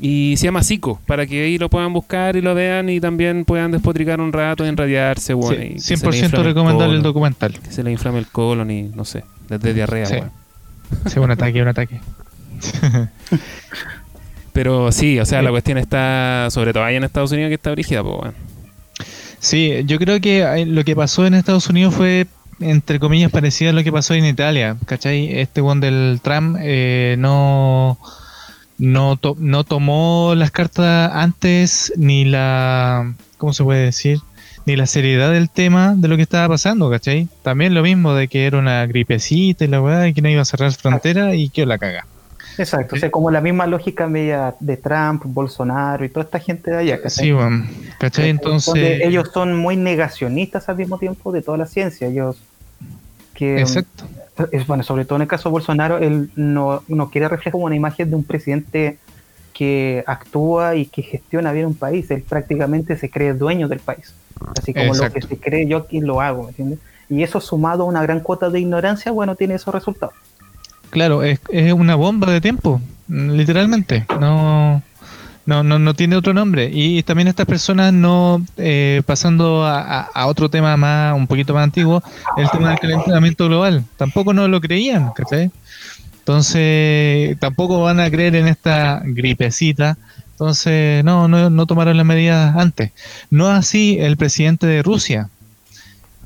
[0.00, 3.44] Y se llama Zico, para que ahí lo puedan buscar y lo vean y también
[3.44, 5.54] puedan despotricar un rato y enradiarse, bueno.
[5.62, 7.52] y le 100% inflame recomendable el colon, documental.
[7.60, 10.16] Que se le inflame el colon y no sé, desde diarrea, Sí.
[11.06, 12.00] Sí, un ataque, un ataque.
[14.52, 17.70] Pero sí, o sea, la cuestión está, sobre todo ahí en Estados Unidos, que está
[17.70, 18.34] brígida, pues, weón.
[19.38, 22.26] Sí, yo creo que eh, lo que pasó en Estados Unidos fue,
[22.58, 24.76] entre comillas, parecido a lo que pasó en Italia.
[24.86, 25.38] ¿Cachai?
[25.38, 27.98] Este one del Trump eh, no,
[28.78, 33.14] no, to- no tomó las cartas antes ni la.
[33.36, 34.18] ¿Cómo se puede decir?
[34.68, 37.26] Ni la seriedad del tema de lo que estaba pasando, ¿cachai?
[37.40, 40.42] También lo mismo de que era una gripecita y la weá, y que no iba
[40.42, 42.04] a cerrar frontera y que la caga.
[42.58, 46.70] Exacto, o sea, como la misma lógica media de Trump, Bolsonaro y toda esta gente
[46.70, 47.00] de allá.
[47.00, 47.24] ¿cachai?
[47.24, 47.66] Sí, bueno,
[47.98, 48.24] ¿cachai?
[48.24, 49.00] Donde Entonces.
[49.04, 52.06] ellos son muy negacionistas al mismo tiempo de toda la ciencia.
[52.06, 52.36] Ellos
[53.32, 54.04] que Exacto.
[54.52, 57.64] es bueno, sobre todo en el caso de Bolsonaro, él no, no quiere reflejar como
[57.64, 58.98] una imagen de un presidente
[59.54, 62.10] que actúa y que gestiona bien un país.
[62.10, 64.12] Él prácticamente se cree dueño del país.
[64.58, 65.28] Así como lo que Exacto.
[65.28, 66.78] se cree yo aquí lo hago, ¿me entiendes?
[67.10, 70.14] Y eso sumado a una gran cuota de ignorancia, bueno, tiene esos resultados.
[70.90, 74.04] Claro, es, es una bomba de tiempo, literalmente.
[74.20, 74.82] No,
[75.46, 76.70] no, no, no tiene otro nombre.
[76.72, 81.54] Y también estas personas no, eh, pasando a, a- a otro tema más, un poquito
[81.54, 82.02] más antiguo,
[82.36, 83.84] el tema del calentamiento global.
[83.96, 85.50] Tampoco no lo creían, ¿cachai?
[86.18, 89.96] Entonces, tampoco van a creer en esta gripecita.
[90.38, 92.92] Entonces, no, no, no tomaron las medidas antes.
[93.28, 95.30] No así el presidente de Rusia.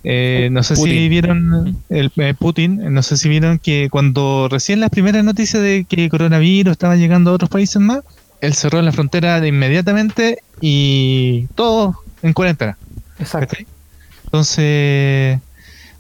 [0.05, 4.81] Eh, no sé si vieron el eh, Putin, no sé si vieron que cuando recién
[4.81, 8.01] las primeras noticias de que coronavirus estaba llegando a otros países más,
[8.43, 12.77] él cerró la frontera de inmediatamente y todo en cuarentena.
[13.19, 13.57] Exacto.
[14.25, 15.41] Entonces,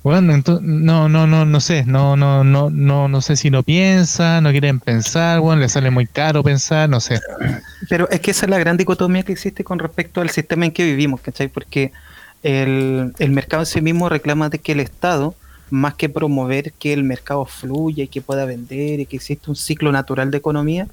[0.03, 3.62] bueno, ento- no, no, no, no sé, no, no, no, no, no sé si no
[3.62, 7.21] piensan, no quieren pensar, bueno, le sale muy caro pensar, no sé.
[7.88, 10.73] Pero es que esa es la gran dicotomía que existe con respecto al sistema en
[10.73, 11.49] que vivimos, ¿cachai?
[11.49, 11.93] Porque
[12.43, 15.35] el, el mercado en sí mismo reclama de que el Estado,
[15.71, 19.57] más que promover que el mercado fluya y que pueda vender y que existe un
[19.57, 20.88] ciclo natural de economía,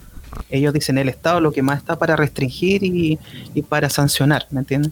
[0.50, 3.19] ellos dicen el Estado lo que más está para restringir y,
[3.54, 4.91] y para sancionar, ¿me entiendes?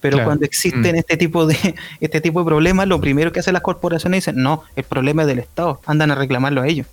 [0.00, 0.28] Pero Claro.
[0.28, 0.98] cuando existen Mm.
[0.98, 1.56] este tipo de
[2.00, 5.28] este tipo de problemas, lo primero que hacen las corporaciones dicen, no, el problema es
[5.28, 6.86] del Estado, andan a reclamarlo a ellos.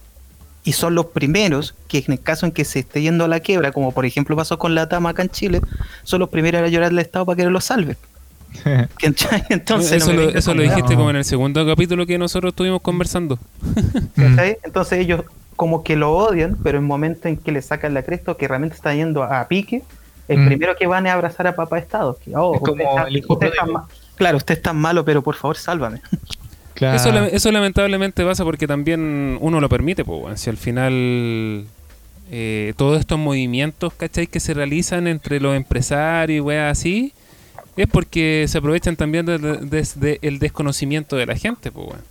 [0.63, 3.39] Y son los primeros que en el caso en que se esté yendo a la
[3.39, 5.61] quiebra, como por ejemplo pasó con la Tama acá en Chile,
[6.03, 7.97] son los primeros a llorar al Estado para que lo salve.
[9.49, 13.37] Entonces, eso no lo, eso dijiste como en el segundo capítulo que nosotros estuvimos conversando.
[14.17, 15.23] Entonces ellos
[15.55, 18.47] como que lo odian, pero en el momento en que le sacan la cresta que
[18.47, 19.83] realmente está yendo a pique,
[20.27, 20.47] el Mm.
[20.47, 22.17] primero que van es abrazar a papá Estado.
[22.23, 23.79] Que, oh, Es como usted está- el hijo usted está pródigo.
[23.79, 26.01] ma- claro, usted está malo, pero por favor sálvame.
[26.75, 26.97] Claro.
[26.97, 30.37] Eso, la- eso lamentablemente pasa porque también uno lo permite, pues, weón.
[30.37, 31.65] si al final
[32.31, 34.27] eh, todos estos movimientos, ¿cachai?
[34.27, 37.13] Que se realizan entre los empresarios y weas así,
[37.77, 42.01] es porque se aprovechan también de- de- desde el desconocimiento de la gente, pues, weón.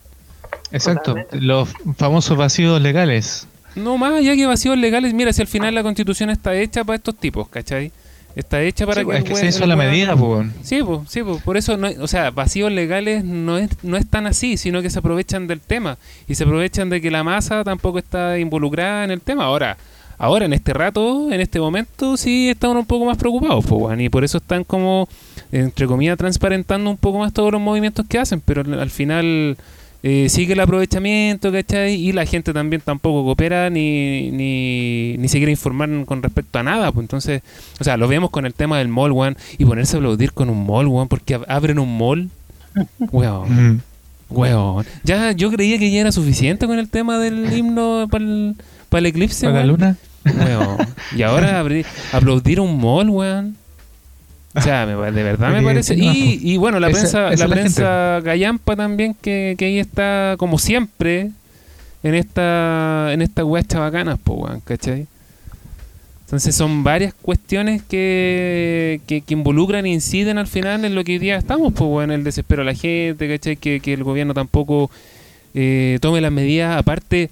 [0.72, 1.40] Exacto, Totalmente.
[1.40, 3.46] los famosos vacíos legales.
[3.74, 6.96] No más allá que vacíos legales, mira, si al final la constitución está hecha para
[6.96, 7.90] estos tipos, ¿cachai?
[8.36, 9.16] Está hecha para Sí, que...
[9.16, 10.48] es que se hizo la medida, pues.
[10.62, 14.08] Sí, pues, sí, pues, por eso, no, o sea, vacíos legales no es, no es
[14.08, 17.62] tan así, sino que se aprovechan del tema y se aprovechan de que la masa
[17.62, 19.44] tampoco está involucrada en el tema.
[19.44, 19.76] Ahora,
[20.18, 24.08] ahora en este rato, en este momento, sí están un poco más preocupados, pues, y
[24.08, 25.08] por eso están como,
[25.52, 29.56] entre comillas, transparentando un poco más todos los movimientos que hacen, pero al final
[30.06, 31.94] eh, sigue el aprovechamiento, ¿cachai?
[31.94, 36.62] Y la gente también tampoco coopera ni, ni, ni se quiere informar con respecto a
[36.62, 37.40] nada, pues entonces,
[37.80, 40.50] o sea, lo vemos con el tema del mall, weón, y ponerse a aplaudir con
[40.50, 42.28] un mall, weón, porque ab- abren un mall,
[43.12, 43.80] weón, Mm.
[44.30, 44.84] weón.
[45.04, 48.56] Ya, yo creía que ya era suficiente con el tema del himno para el,
[48.90, 49.96] el eclipse, ¿Para la luna?
[50.24, 50.76] Weón.
[51.16, 53.56] Y ahora abrir- aplaudir un mall, weón.
[54.56, 55.94] O sea, me de verdad me parece.
[55.96, 59.78] Y, y bueno, la esa- prensa, esa la la prensa gallampa también, que, que ahí
[59.80, 61.30] está, como siempre,
[62.04, 65.06] en esta en estas weas chavacanas, po, weón, ¿cachai?
[66.26, 71.12] Entonces son varias cuestiones que, que, que involucran e inciden al final en lo que
[71.12, 73.56] hoy día estamos, pues, weón, el desespero de la gente, ¿cachai?
[73.56, 74.90] Que, que el gobierno tampoco
[75.54, 76.78] eh, tome las medidas.
[76.78, 77.30] Aparte,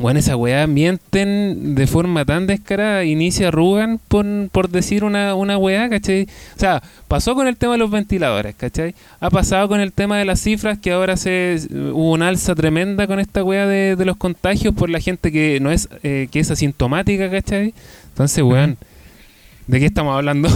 [0.00, 5.58] bueno, esa weá mienten de forma tan descarada, inicia arrugan por, por decir una, una
[5.58, 6.22] weá, ¿cachai?
[6.56, 8.94] O sea, pasó con el tema de los ventiladores, ¿cachai?
[9.20, 13.06] Ha pasado con el tema de las cifras, que ahora se hubo una alza tremenda
[13.06, 16.40] con esta weá de, de los contagios por la gente que no es, eh, que
[16.40, 17.74] es asintomática, ¿cachai?
[18.08, 18.78] Entonces, weón,
[19.66, 20.48] ¿de qué estamos hablando?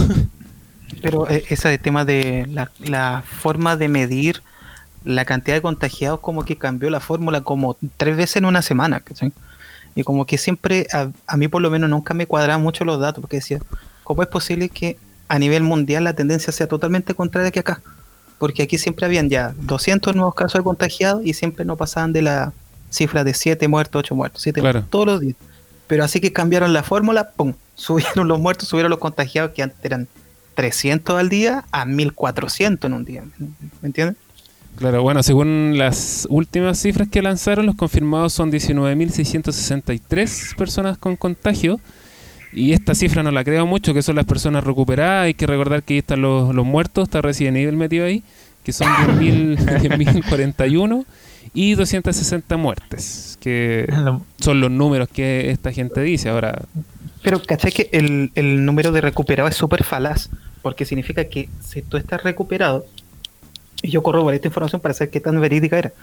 [1.03, 4.41] Pero eh, ese tema de la, la forma de medir
[5.05, 8.99] la cantidad de contagiados como que cambió la fórmula como tres veces en una semana.
[8.99, 9.31] ¿cachai?
[9.95, 12.99] Y como que siempre, a, a mí por lo menos nunca me cuadraban mucho los
[12.99, 13.59] datos, porque decía,
[14.03, 17.81] ¿cómo es posible que a nivel mundial la tendencia sea totalmente contraria que acá?
[18.37, 22.21] Porque aquí siempre habían ya 200 nuevos casos de contagiados y siempre no pasaban de
[22.21, 22.51] la
[22.89, 24.73] cifra de 7 muertos, 8 muertos, 7 Claro.
[24.79, 25.35] muertos, todos los días.
[25.87, 27.53] Pero así que cambiaron la fórmula, ¡pum!
[27.75, 30.07] Subieron los muertos, subieron los contagiados que antes eran
[30.55, 33.23] 300 al día a 1400 en un día.
[33.81, 34.17] ¿Me entiendes?
[34.75, 41.79] Claro, bueno, según las últimas cifras que lanzaron, los confirmados son 19.663 personas con contagio.
[42.51, 45.25] Y esta cifra no la creo mucho, que son las personas recuperadas.
[45.25, 48.23] Hay que recordar que ahí están los, los muertos, está Resident Evil metido ahí,
[48.63, 51.05] que son 10.000 10.041
[51.53, 53.87] y 260 muertes, que
[54.39, 56.29] son los números que esta gente dice.
[56.29, 56.63] Ahora,
[57.21, 60.29] Pero ¿cachai que el, el número de recuperado es súper falaz?
[60.61, 62.85] Porque significa que si tú estás recuperado,
[63.81, 65.93] y yo corroboré esta información para saber qué tan verídica era.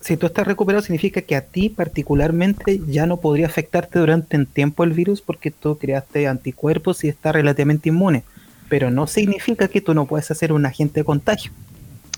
[0.00, 4.46] Si tú estás recuperado, significa que a ti particularmente ya no podría afectarte durante un
[4.46, 8.24] tiempo el virus porque tú creaste anticuerpos y estás relativamente inmune.
[8.68, 11.52] Pero no significa que tú no puedes hacer un agente de contagio.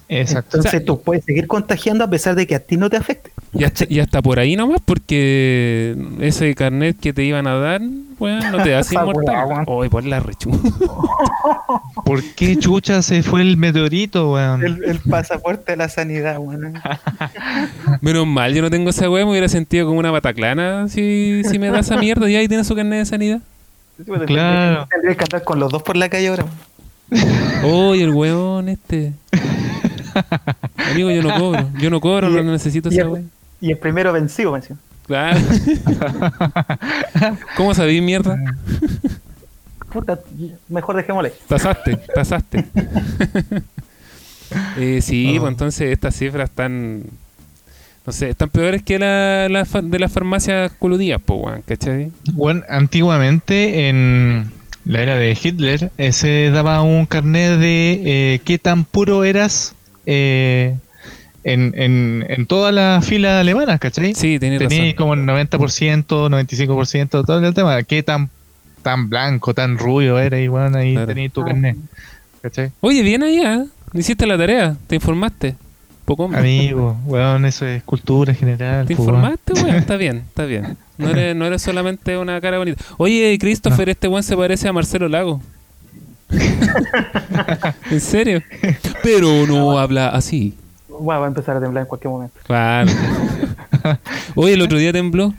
[0.09, 0.59] Exacto.
[0.59, 2.97] Entonces O sea, tú puedes seguir contagiando a pesar de que a ti no te
[2.97, 3.31] afecte.
[3.53, 7.81] y hasta, y hasta por ahí nomás, porque ese carnet que te iban a dar,
[8.19, 9.47] bueno, no te hace inmortal.
[9.49, 9.65] weón.
[9.67, 10.51] Hoy por la rechu.
[12.05, 14.63] ¿Por qué chucha se fue el meteorito, weón?
[14.65, 16.73] El, el pasaporte de la sanidad, bueno.
[18.01, 21.59] Menos mal, yo no tengo esa weá, me hubiera sentido como una bataclana si, si
[21.59, 23.41] me da esa mierda y ahí tiene su carnet de sanidad.
[24.27, 24.87] Claro.
[24.91, 26.47] Tendría que andar con los dos por la calle ahora.
[27.63, 29.13] Uy, el weón este.
[30.91, 31.71] Amigo, yo no cobro.
[31.79, 33.23] Yo no cobro, no necesito y esa el- weá.
[33.61, 34.81] Y el primero vencido, mencionó.
[35.07, 35.39] Claro.
[37.57, 38.39] ¿Cómo sabí mierda?
[39.93, 40.19] Puta,
[40.69, 41.33] mejor dejémosle.
[41.49, 42.65] Tasaste, tasaste.
[44.79, 45.41] eh, sí, Oh.
[45.43, 47.05] pues entonces estas cifras están.
[48.07, 52.11] No sé, están peores que la, de las farmacias coludías, po, weón, ¿cachai?
[52.35, 54.51] Bueno, antiguamente en
[54.85, 58.03] la era de Hitler eh, se daba un carnet de
[58.35, 59.75] eh, qué tan puro eras
[60.07, 60.77] eh,
[61.45, 64.15] en, en, en toda la fila alemana, ¿cachai?
[64.15, 64.97] Sí, tenés Tenías razón.
[64.97, 67.83] como el 90%, 95%, todo el tema.
[67.83, 68.31] ¿Qué tan,
[68.83, 70.39] tan blanco, tan rubio era?
[70.41, 71.07] Y bueno, ahí Claro.
[71.07, 71.47] tenías tu Ah.
[71.47, 71.77] carnet.
[72.43, 72.71] ¿Cachai?
[72.81, 73.65] Oye, bien allá.
[73.93, 75.55] Hiciste la tarea, te informaste.
[76.05, 76.41] Poco más.
[76.41, 78.87] Amigo, weón, eso es cultura general.
[78.87, 79.17] ¿Te pues, weón.
[79.21, 79.77] informaste, weón?
[79.77, 80.77] Está bien, está bien.
[80.99, 82.83] No eres, no eres solamente una cara bonita.
[82.99, 85.41] Oye, Christopher, este weón se parece a Marcelo Lago.
[87.91, 88.43] ¿En serio?
[89.05, 90.55] Pero no habla así.
[90.89, 92.35] Bueno, va a empezar a temblar en cualquier momento.
[92.45, 92.91] Claro.
[94.35, 95.33] Oye, el otro día tembló.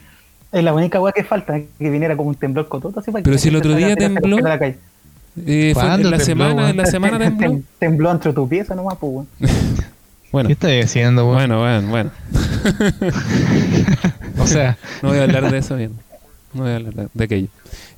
[0.52, 3.36] Es la única weá que falta, que viniera como un temblor cototo así para Pero
[3.36, 4.38] que si el otro día tembló.
[4.38, 4.78] a la calle.
[5.46, 7.48] Eh, fue ¿Cuándo en la tembló, semana, en la semana tembló.
[7.50, 9.28] Tem- tembló entre tu pieza nomás, pues, weón.
[10.32, 11.36] Bueno, ¿Qué estás haciendo, weón?
[11.50, 12.12] bueno, bueno, bueno.
[14.40, 15.94] O sea, No voy a hablar de eso bien.
[16.56, 17.48] No voy a hablar de- de aquello.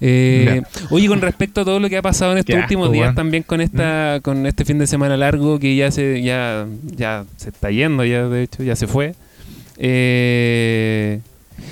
[0.02, 2.94] Eh, oye, con respecto a todo lo que ha pasado en estos Qué últimos asco,
[2.94, 6.66] días, también con esta, con este fin de semana largo que ya se, ya,
[6.96, 9.14] ya se está yendo, ya de hecho, ya se fue.
[9.78, 11.20] Eh,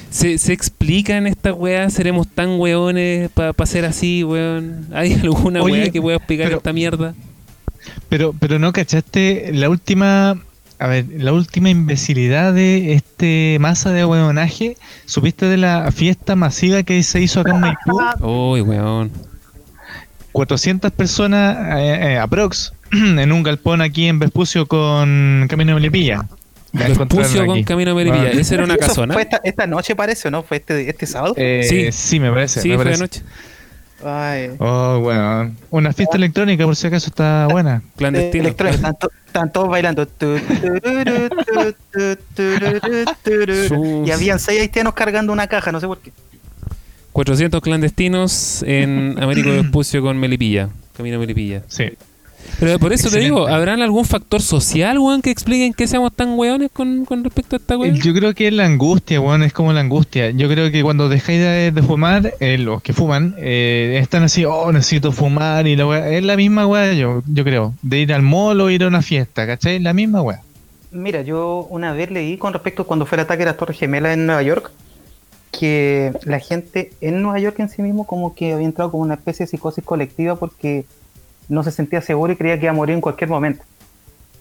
[0.10, 1.90] ¿se, ¿Se explica en esta weá?
[1.90, 4.88] ¿Seremos tan weones para ser así, weón?
[4.94, 7.14] ¿Hay alguna Oye, weá que pueda explicar pero- esta mierda?
[8.10, 10.40] Pero, pero no cachaste la última,
[10.80, 14.78] a ver, la última imbecilidad de este masa de huevonaje.
[15.06, 18.00] ¿Supiste de la fiesta masiva que se hizo acá en Maipú?
[18.22, 19.12] Uy, weón.
[20.32, 26.26] 400 personas, eh, eh, aprox, en un galpón aquí en Vespucio con Camino de Melipilla.
[26.74, 27.64] Vespucio con.
[27.64, 28.28] Camino a Melipilla.
[28.34, 28.40] Ah.
[28.40, 29.14] ¿Esa era una casona?
[29.14, 30.44] Fue esta, esta noche parece, ¿o no?
[30.44, 31.34] Fue este, este sábado.
[31.38, 31.92] Eh, Sí.
[31.94, 32.20] sí.
[32.20, 32.60] me parece.
[32.62, 33.02] Sí, me fue parece.
[33.04, 33.22] anoche.
[34.08, 34.52] Ay.
[34.60, 35.52] Oh, bueno.
[35.72, 37.82] Una fiesta electrónica, por si acaso, está buena.
[37.96, 38.44] Clandestino.
[38.44, 40.08] Electrónica, están, to- están todos bailando.
[44.06, 46.12] Y habían seis haitianos cargando una caja, no sé por qué.
[47.14, 50.70] 400 clandestinos en Américo Vespucio con Melipilla.
[50.98, 51.62] Camino Melipilla.
[51.68, 51.86] Sí.
[52.60, 56.38] Pero por eso te digo, ¿habrán algún factor social, weón, que expliquen que seamos tan
[56.38, 57.96] weones con, con respecto a esta weón?
[57.96, 60.32] Yo creo que es la angustia, weón, es como la angustia.
[60.32, 64.46] Yo creo que cuando dejáis de, de fumar, eh, los que fuman, eh, están así,
[64.46, 66.10] oh, necesito fumar y la weá.
[66.10, 69.02] Es la misma weá, yo, yo creo, de ir al mall o ir a una
[69.02, 69.80] fiesta, ¿cachai?
[69.80, 70.42] La misma weá.
[70.92, 73.78] Mira, yo una vez leí con respecto a cuando fue el ataque a las Torres
[73.78, 74.72] Gemelas en Nueva York,
[75.52, 79.16] que la gente en Nueva York en sí mismo como que había entrado como una
[79.16, 80.86] especie de psicosis colectiva porque
[81.50, 83.64] no se sentía seguro y creía que iba a morir en cualquier momento.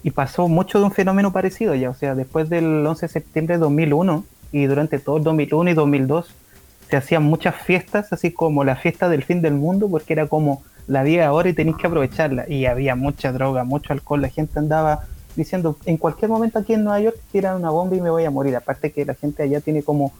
[0.02, 3.54] Y pasó mucho de un fenómeno parecido ya, o sea, después del 11 de septiembre
[3.56, 6.34] de 2001 y durante todo el 2001 y 2002
[6.88, 10.62] se hacían muchas fiestas, así como la fiesta del fin del mundo, porque era como
[10.86, 12.48] la vida ahora y tenéis que aprovecharla.
[12.48, 16.84] Y había mucha droga, mucho alcohol, la gente andaba diciendo, en cualquier momento aquí en
[16.84, 18.54] Nueva York tiran una bomba y me voy a morir.
[18.56, 20.12] Aparte que la gente allá tiene como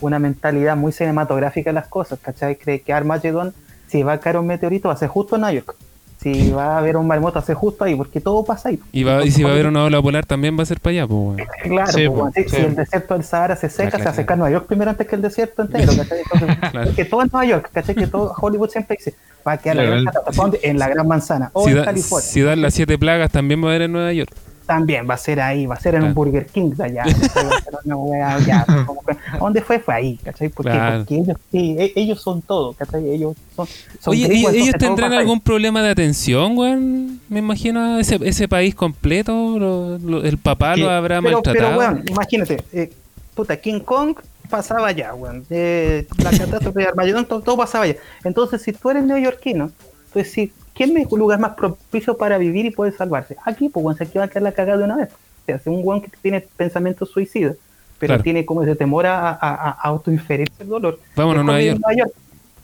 [0.00, 2.56] una mentalidad muy cinematográfica de las cosas, ¿cachai?
[2.56, 3.52] Cree que Armageddon,
[3.88, 5.76] si va a caer un meteorito, va a ser justo en Nueva York.
[6.22, 8.78] Si va a haber un maremoto, a ser justo ahí, porque todo pasa ahí.
[8.92, 10.92] Y, va, y si va a haber una ola polar también va a ser para
[10.92, 11.46] allá, pues.
[11.64, 12.48] Claro, Sí, pues, si, sí.
[12.50, 14.16] si el desierto del Sahara se seca, se va a claro.
[14.16, 16.18] secar Nueva York primero antes que el desierto entero, ¿cachai?
[16.32, 16.94] Entonces, Claro.
[16.94, 17.94] Que todo en Nueva York, ¿cachai?
[17.94, 19.14] Que todo Hollywood siempre dice,
[19.46, 22.28] va a quedar la Claro, gran en la Gran Manzana o Si, en da- California.
[22.28, 24.30] si dan las siete plagas también va a haber en Nueva York.
[24.66, 26.14] También va a ser ahí, va a ser en un.
[26.14, 27.02] Burger King de allá.
[27.04, 27.44] ¿cachai?
[27.46, 29.78] Va a ser una wea allá, como que- ¿a ¿Dónde fue?
[29.80, 30.48] Fue ahí, ¿cachai?
[30.50, 30.70] Porque
[31.10, 33.08] ellos, sí, e- ellos son todo, ¿cachai?
[33.10, 33.66] Ellos son.
[34.00, 37.20] son Oye, gringos, ¿ellos, tendrán algún problema de atención, weón?
[37.28, 41.68] Me imagino ese, ese país completo, lo- lo- el papá Sí, lo habrá Pero, maltratado.
[41.76, 42.92] pero, weón, imagínate, eh,
[43.34, 44.16] puta, King Kong
[44.48, 45.44] pasaba allá, weón.
[45.50, 47.96] Eh, la catástrofe de Armagedón, todo, todo pasaba allá.
[48.22, 49.70] Entonces, si tú eres neoyorquino,
[50.06, 53.36] entonces, si, ¿quién es un lugar más propicio para vivir y poder salvarse?
[53.44, 55.08] Aquí, pues, weón, se aquí va a quedar la cagada de una vez.
[55.10, 57.56] O sea, si un weón que tiene pensamientos suicidas,
[57.98, 58.22] pero Claro.
[58.22, 60.98] tiene como ese temor a, a, a- autoinferirse el dolor.
[61.16, 61.62] Vámonos a Nueva
[61.94, 62.12] York.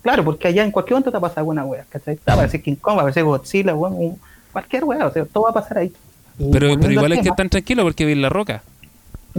[0.02, 2.16] Claro, porque allá en cualquier momento te va a pasar alguna wea, ¿cachai?
[2.28, 4.18] Va a aparecer King Kong, va a aparecer Godzilla, weón, un-
[4.52, 5.92] cualquier wea, o sea, todo va a pasar ahí.
[6.38, 8.62] Y Pero, pero igual al hay que tema- estar tranquilo porque vi la roca.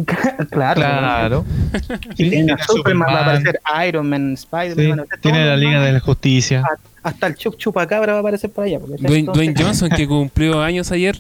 [0.52, 1.46] claro, Claro.
[2.18, 5.82] Y tiene a Superman, va a aparecer Iron Man, Spider-Man, Sí, aparecer tiene la Liga
[5.82, 6.64] de la Justicia.
[6.64, 8.80] A- Hasta el Chup Chupacabra va a aparecer por allá.
[8.80, 11.18] Dwayne, entonces- Dwayne Johnson, que cumplió años ayer.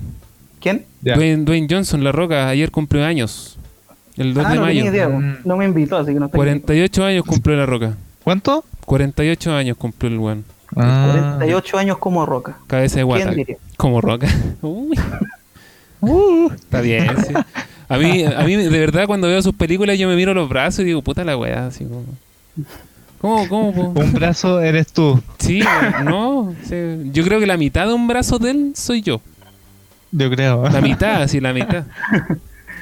[0.59, 0.85] ¿Quién?
[1.01, 3.57] Dwayne, Dwayne Johnson, la roca, ayer cumplió años.
[4.17, 4.83] El 2 Ah, de no mayo.
[4.85, 5.07] idea,
[5.45, 7.95] no me invitó, así que no tengo 48 años cumplió la roca.
[8.23, 8.65] ¿Cuánto?
[8.85, 10.43] 48 años cumplió el weón.
[10.75, 11.35] Ah.
[11.37, 12.57] 48 años como roca.
[12.67, 13.23] Cabeza de guata.
[13.25, 13.55] ¿Quién diría?
[13.77, 14.27] Como roca.
[14.61, 14.99] Uy.
[16.01, 17.33] Uh, está bien, sí.
[17.89, 20.81] A mí, a mí, de verdad, cuando veo sus películas, yo me miro los brazos
[20.81, 22.03] y digo, puta la weá, así como.
[23.19, 23.99] ¿Cómo, cómo, po?
[23.99, 25.61] Un brazo eres tú, Sí,
[26.05, 26.53] no.
[26.63, 26.75] sí.
[27.11, 29.19] Yo creo que la mitad de un brazo de él soy yo.
[30.11, 30.69] yo creo.
[30.69, 31.83] La mitad, sí, la mitad.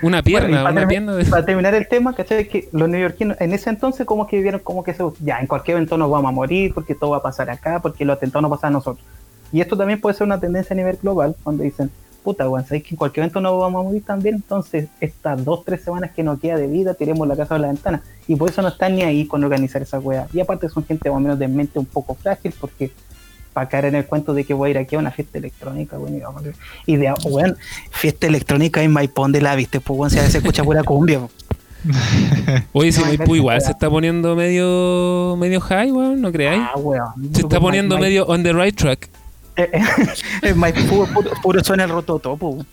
[0.04, 1.26] Una pierna, una pierna de.
[1.26, 2.48] para terminar el tema, ¿cachai?
[2.48, 5.78] Que los neoyorquinos en ese entonces como que vivieron como que se, ya en cualquier
[5.78, 8.50] evento nos vamos a morir, porque todo va a pasar acá, porque los atentados no
[8.50, 9.04] pasan a nosotros.
[9.52, 11.90] Y esto también puede ser una tendencia a nivel global, cuando dicen,
[12.28, 14.36] puta, weón, ¿sabes que en cualquier evento nos vamos a morir también?
[14.36, 17.68] Entonces, estas dos, tres semanas que nos queda de vida, tiremos la casa a la
[17.70, 18.02] ventana.
[18.28, 20.28] Y por eso no están ni ahí con organizar esa weá.
[20.34, 22.92] Y aparte son gente más o menos de mente un poco frágil, porque
[23.54, 25.98] para caer en el cuento de que voy a ir aquí a una fiesta electrónica,
[25.98, 26.50] weón, y, vamos a-
[26.86, 27.56] y de, weón,
[27.92, 31.22] fiesta electrónica en Maipón de la viste, pues, weón, si a veces escucha pura cumbia.
[32.74, 36.62] Oye, si No, Maipú igual se está poniendo medio medio high, weón, ¿no creáis?
[36.62, 37.08] Ah, weón.
[37.34, 39.10] Se está poniendo medio on the right track.
[39.58, 42.64] Eh, Maipú, puro, puro suena el rototopo.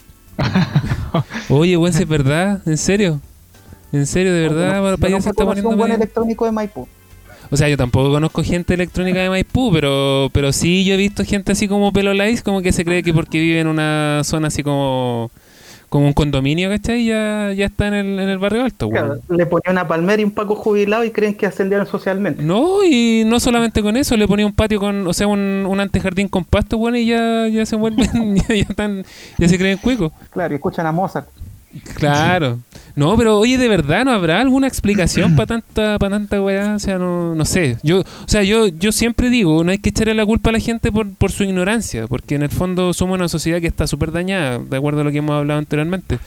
[1.49, 3.21] Oye, weón, es verdad, en serio.
[3.93, 6.87] En serio, de verdad, No, no se está poniendo un buen electrónico de Maipú.
[7.51, 11.25] O sea, yo tampoco conozco gente electrónica de Maipú, pero, pero sí yo he visto
[11.25, 14.49] gente así como pelo lice, como que se cree que porque vive en una zona
[14.49, 15.31] así como,
[15.89, 17.05] como un condominio, ¿cachai?
[17.05, 19.07] Ya, ya está en el, en el barrio alto, weón.
[19.07, 22.43] Claro, le ponía una palmera y un paco jubilado y creen que ascendieron socialmente.
[22.43, 25.81] No, y no solamente con eso, le ponía un patio con, o sea, un, un
[25.81, 29.05] antejardín con pasto, bueno, y ya, ya se vuelven, ya, ya están,
[29.39, 30.13] ya se creen cuicos.
[30.31, 31.29] Claro, y escuchan a Mozart.
[31.95, 32.61] Claro.
[32.97, 36.75] No, pero oye, ¿de verdad no habrá alguna explicación para tanta, para tanta weá?
[36.77, 37.77] O sea, no, no sé.
[37.83, 40.61] Yo, o sea, yo, yo siempre digo, no hay que echarle la culpa a la
[40.61, 44.13] gente por, por su ignorancia, porque en el fondo somos una sociedad que está súper
[44.13, 46.19] dañada, de acuerdo a lo que hemos hablado anteriormente.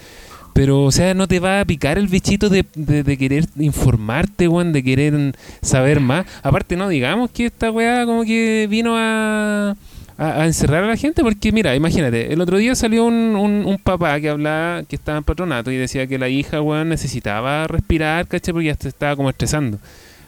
[0.53, 4.47] Pero, o sea, no te va a picar el bichito de, de, de querer informarte,
[4.47, 6.25] weón, de querer saber más.
[6.41, 9.75] Aparte, no digamos que esta weá como que vino a,
[10.17, 13.65] a, a encerrar a la gente, porque mira, imagínate, el otro día salió un, un,
[13.65, 17.67] un papá que hablaba, que estaba en patronato y decía que la hija, weón, necesitaba
[17.67, 18.53] respirar, ¿cachai?
[18.53, 19.79] Porque ya se estaba como estresando.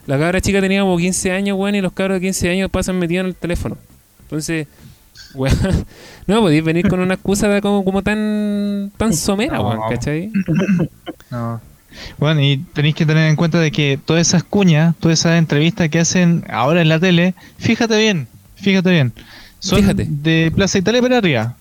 [0.05, 2.97] La cabra chica tenía como 15 años, weón, y los cabros de 15 años pasan
[2.99, 3.77] metidos en el teléfono.
[4.23, 4.67] Entonces,
[5.33, 5.57] weón,
[6.27, 9.69] no podéis venir con una excusa de como, como tan, tan somera, No.
[9.69, 10.31] weón, ¿cachai?
[11.31, 11.61] No.
[12.19, 15.89] Bueno, y tenéis que tener en cuenta de que todas esas cuñas, todas esas entrevistas
[15.89, 19.11] que hacen ahora en la tele, fíjate bien, fíjate bien,
[19.59, 20.05] son Fíjate.
[20.09, 21.55] de Plaza Italia para arriba.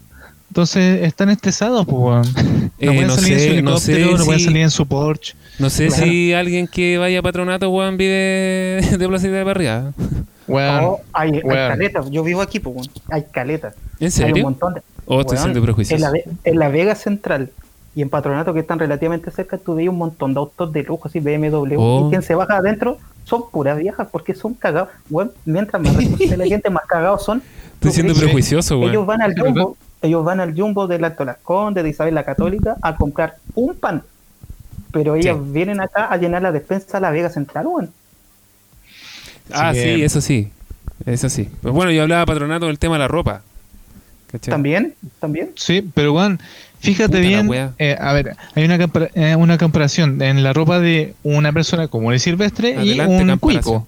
[0.49, 2.25] Entonces están estresados, pues, weón.
[2.81, 4.63] Eh, No pueden no salir en sé, su no sé helicóptero, no pueden si- salir
[4.63, 5.35] en su Porsche.
[5.59, 6.05] No sé Claro.
[6.05, 9.93] si alguien que vaya a patronato, weón, vive de Plaza de Barriada.
[10.47, 12.09] Weón, Oh, hay, hay caletas.
[12.11, 13.75] Yo vivo aquí, pues, hay caletas.
[13.75, 14.45] ¿En Hay un serio?
[14.45, 14.83] montón de.
[15.07, 16.07] ¿O estoy siendo prejuicioso?
[16.07, 17.51] En la, en la Vega Central
[17.99, 21.09] y en Patronato, que están relativamente cerca, tú veis un montón de autos de lujo,
[21.09, 21.75] así BMW.
[21.77, 22.07] Oh.
[22.07, 24.91] Y quien se baja adentro son puras viejas porque son cagados.
[25.11, 27.39] Weón, mientras más inteligentes, más cagados son.
[27.75, 29.07] Estoy ¿tú siendo prejuicioso, Ellos weón.
[29.09, 29.35] van al.
[29.37, 33.39] Jumbo, ellos van al Jumbo del Alto Las Condes, de Isabel la Católica, a comprar
[33.57, 34.05] un pan.
[34.93, 35.43] Pero ellas Sí.
[35.53, 37.91] vienen acá a llenar la despensa a la Vega Central, weón.
[39.53, 40.53] Ah, Sí, sí, eso sí.
[41.05, 41.49] Eso sí.
[41.63, 43.43] Pues bueno, yo hablaba patronato del tema de la ropa.
[44.31, 44.53] ¿Cachai?
[44.53, 45.51] También, también.
[45.57, 46.39] Sí, pero weón,
[46.81, 50.79] Fíjate Puta bien, eh, a ver, hay una, compara- eh, una comparación en la ropa
[50.79, 53.39] de una persona común y silvestre Adelante, y un comparación.
[53.39, 53.87] cuico.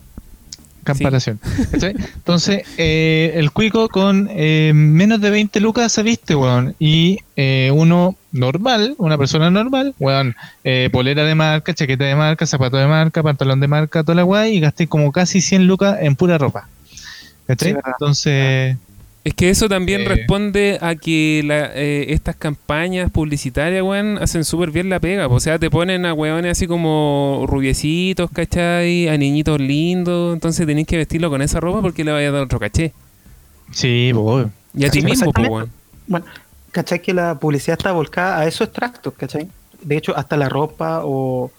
[0.84, 1.38] Comparación.
[1.72, 6.74] Entonces, eh, el cuico con eh, menos de 20 lucas se viste, weón.
[6.78, 10.34] Y eh, uno normal, una persona normal, weón,
[10.64, 14.24] eh, polera de marca, chaqueta de marca, zapato de marca, pantalón de marca, toda la
[14.24, 16.66] weá, y gasté como casi 100 lucas en pura ropa.
[17.68, 17.93] Sí, verdad.
[19.22, 20.04] Es que eso también Eh.
[20.06, 25.28] responde a que la- eh, estas campañas publicitarias, weón, hacen súper bien la pega.
[25.28, 25.34] po.
[25.34, 29.08] O sea, te ponen a weones así como rubiecitos, ¿cachai?
[29.08, 30.32] A niñitos lindos.
[30.32, 32.92] Entonces tenés que vestirlo con esa ropa porque le vaya a dar otro caché.
[33.72, 35.54] sí, pues, Y a ti mismo, exactamente.
[35.54, 35.70] weón.
[36.06, 36.26] Bueno,
[36.72, 37.02] ¿cachai?
[37.02, 39.48] Que la publicidad está volcada a esos extractos, ¿cachai?
[39.82, 41.50] De hecho, hasta la ropa o,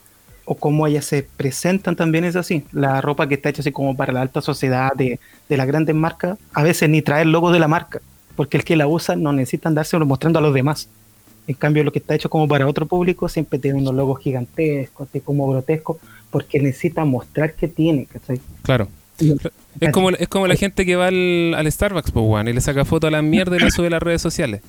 [0.46, 2.64] o cómo ellas se presentan también es así.
[2.72, 5.20] La ropa que está hecha así como para la alta sociedad de,
[5.50, 8.02] de las grandes marcas, a veces ni trae el logo de la marca,
[8.36, 10.90] porque el que la usa no necesita andárselo mostrando a los demás.
[11.48, 15.10] En cambio, lo que está hecho como para otro público siempre tiene unos logos gigantescos,
[15.10, 15.98] así como grotescos,
[16.30, 18.40] porque necesita mostrar que tiene, ¿cachai?
[18.62, 18.88] Claro.
[19.20, 19.36] Y-
[19.80, 22.84] Es como, es como la gente que va al, al Starbucks, weón, y le saca
[22.86, 24.62] foto a la mierda y la sube a las redes sociales.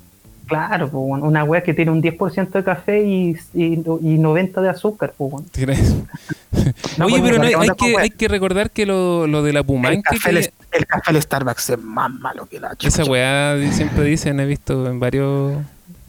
[0.47, 4.61] Claro, pues, bueno, una wea que tiene un 10% de café y, y, y 90
[4.61, 5.33] de azúcar, pues.
[6.99, 8.03] No, Oye, pues, pero no mira, hay, ¿qué hay onda con que, wea?
[8.03, 10.37] hay que recordar que lo, lo de la El que- el,
[10.73, 12.89] el café del Starbucks es más malo que la chucha.
[12.89, 15.55] esa weá siempre dicen, he visto en varios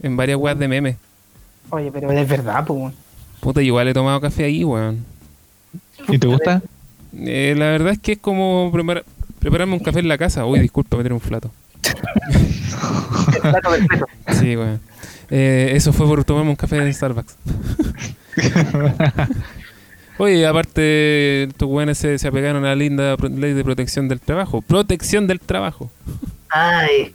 [0.02, 0.96] en varias weas de memes.
[1.70, 2.78] Oye, pero es verdad, pues.
[2.78, 2.94] bueno.
[3.40, 5.04] Puta, yo igual he tomado café ahí, weón.
[6.08, 6.60] ¿y te gusta?
[7.16, 9.04] Eh, la verdad es que es como prepara-
[9.38, 10.44] prepararme un café en la casa.
[10.44, 11.50] Uy, disculpa, meter un flato.
[14.38, 14.80] Sí, weón.
[15.30, 17.36] Eh, eso fue por tomarme un café en Starbucks.
[20.18, 24.62] Oye, aparte, estos weones se, se apegaron a la linda ley de protección del trabajo.
[24.62, 25.90] Protección del trabajo.
[26.50, 27.12] Ay,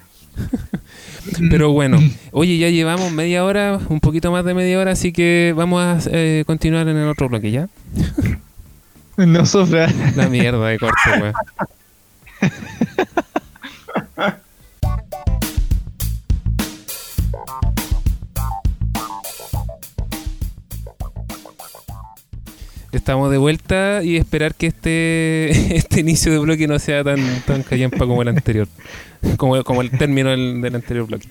[1.50, 2.00] Pero bueno,
[2.32, 6.00] oye, ya llevamos media hora, un poquito más de media hora, así que vamos a
[6.12, 7.68] eh, continuar en el otro bloque, ¿ya?
[9.18, 9.92] No sufra.
[10.16, 11.34] La mierda de corte, weón.
[22.92, 27.64] Estamos de vuelta y esperar que este, este inicio de bloque no sea tan, tan
[27.64, 28.68] callampa como el anterior,
[29.38, 31.28] como, como el término del, del anterior bloque.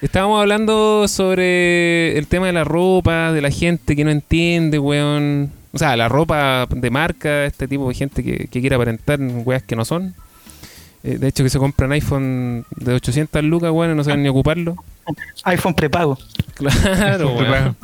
[0.00, 5.50] Estábamos hablando sobre el tema de la ropa, de la gente que no entiende, weón.
[5.72, 9.62] O sea, la ropa de marca, este tipo de gente que, que quiere aparentar weas
[9.62, 10.14] que no son.
[11.02, 14.28] Eh, de hecho, que se compran iPhone de 800 lucas, weón, y no saben ni
[14.28, 14.76] ocuparlo.
[15.44, 16.18] iPhone prepago.
[16.54, 17.76] Claro, weón.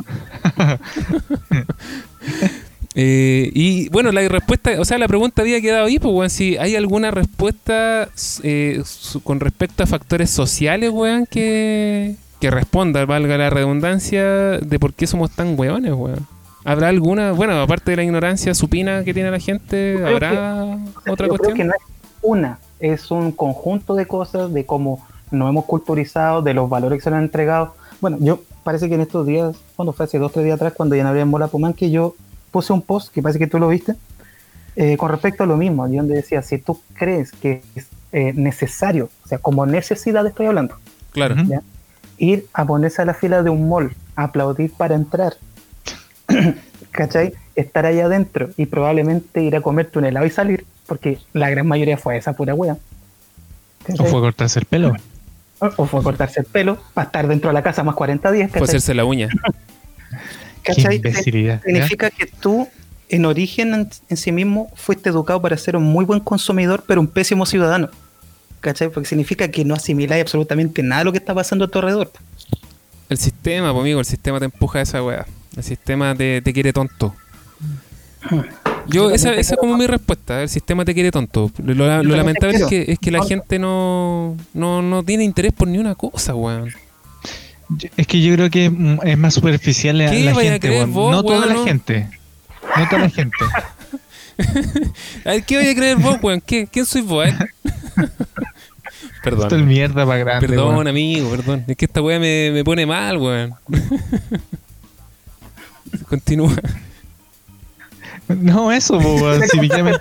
[2.96, 6.56] Eh, y bueno, la respuesta, o sea, la pregunta había quedado ahí, pues, weón, si
[6.58, 8.08] hay alguna respuesta
[8.44, 14.24] eh, su- con respecto a factores sociales, weón, que, que responda, valga la redundancia,
[14.60, 16.26] de por qué somos tan weones, weón.
[16.64, 20.78] ¿Habrá alguna, bueno, aparte de la ignorancia supina que tiene la gente, habrá
[21.08, 21.38] otra Yo cuestión?
[21.38, 21.82] creo que no es
[22.22, 27.04] una, es un conjunto de cosas, de cómo nos hemos culturizado, de los valores que
[27.04, 27.74] se nos han entregado.
[28.00, 30.94] Bueno, yo parece que en estos días, cuando fue hace dos tres días atrás, cuando
[30.96, 32.14] ya no había Mola Pumán, que yo
[32.54, 33.94] puse un post, que parece que tú lo viste,
[34.76, 39.10] eh, con respecto a lo mismo, donde decía, si tú crees que es eh, necesario,
[39.24, 40.76] o sea, como necesidad estoy hablando,
[41.12, 41.34] Claro.
[41.46, 41.60] ¿ya?
[42.16, 45.34] ir a ponerse a la fila de un mall, aplaudir para entrar,
[46.92, 47.32] ¿cachai?
[47.56, 51.66] Estar ahí adentro y probablemente ir a comerte un helado y salir, porque la gran
[51.66, 52.74] mayoría fue esa pura wea.
[52.74, 54.06] ¿O ¿cachai?
[54.06, 54.92] fue a cortarse el pelo?
[55.58, 58.30] O- o fue a cortarse el pelo para estar dentro de la casa más 40
[58.32, 58.76] días, Fue ¿cachai?
[58.76, 59.28] hacerse la uña.
[60.64, 61.00] Qué ¿Cachai?
[61.62, 62.66] Significa que tú,
[63.10, 67.00] en origen en, en sí mismo, fuiste educado para ser un muy buen consumidor, pero
[67.00, 67.90] un pésimo ciudadano.
[68.60, 68.88] ¿Cachai?
[68.88, 72.10] Porque significa que no asimiláis absolutamente nada de lo que está pasando a tu alrededor.
[73.10, 75.26] El sistema, pues, amigo, el sistema te empuja a esa weá.
[75.54, 77.14] El sistema te, te quiere tonto.
[78.86, 80.42] Yo, esa, esa es como mi respuesta.
[80.42, 81.50] El sistema te quiere tonto.
[81.62, 85.76] Lo, lamentable es que, es que la gente no, no, no tiene interés por ni
[85.76, 86.72] una cosa, weón.
[87.96, 90.60] Es que yo creo que mm, es más superficial la, ¿Qué la gente.
[90.60, 90.92] creer weón.
[90.92, 91.64] vos, no toda weón, la no?
[91.64, 92.08] gente.
[92.76, 93.36] No toda la gente.
[95.24, 96.40] A ver, ¿qué vaya a creer vos, weón?
[96.40, 97.36] ¿Qué, ¿Quién sois vos, eh?
[99.24, 99.68] Esto es perdón.
[99.68, 100.48] mierda para grande.
[100.48, 100.88] Perdón, weón.
[100.88, 101.64] amigo, perdón.
[101.66, 103.54] Es que esta weá me, me pone mal, weón.
[106.08, 106.52] Continúa.
[108.28, 109.42] No, eso, weón.
[109.48, 109.96] Si me llaman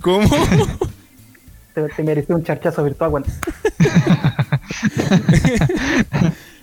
[0.00, 0.28] ¿Cómo?
[1.88, 3.26] Te, te merecí un charchazo virtual, bueno.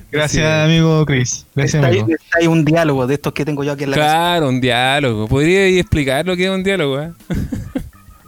[0.09, 0.41] Gracias, Sí.
[0.65, 1.45] amigo Chris.
[1.53, 2.17] Gracias, Está ahí, amigo.
[2.23, 4.09] está ahí un diálogo de estos que tengo yo aquí en la casa.
[4.09, 5.27] Claro, un diálogo.
[5.27, 7.11] ¿Podría explicar lo que es un diálogo, eh?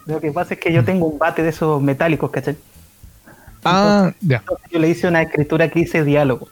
[0.05, 2.57] Lo que pasa es que yo tengo un bate de esos metálicos, ¿cachai?
[3.63, 4.37] Ah, ya.
[4.37, 6.49] Entonces yo le hice una escritura que dice diálogo.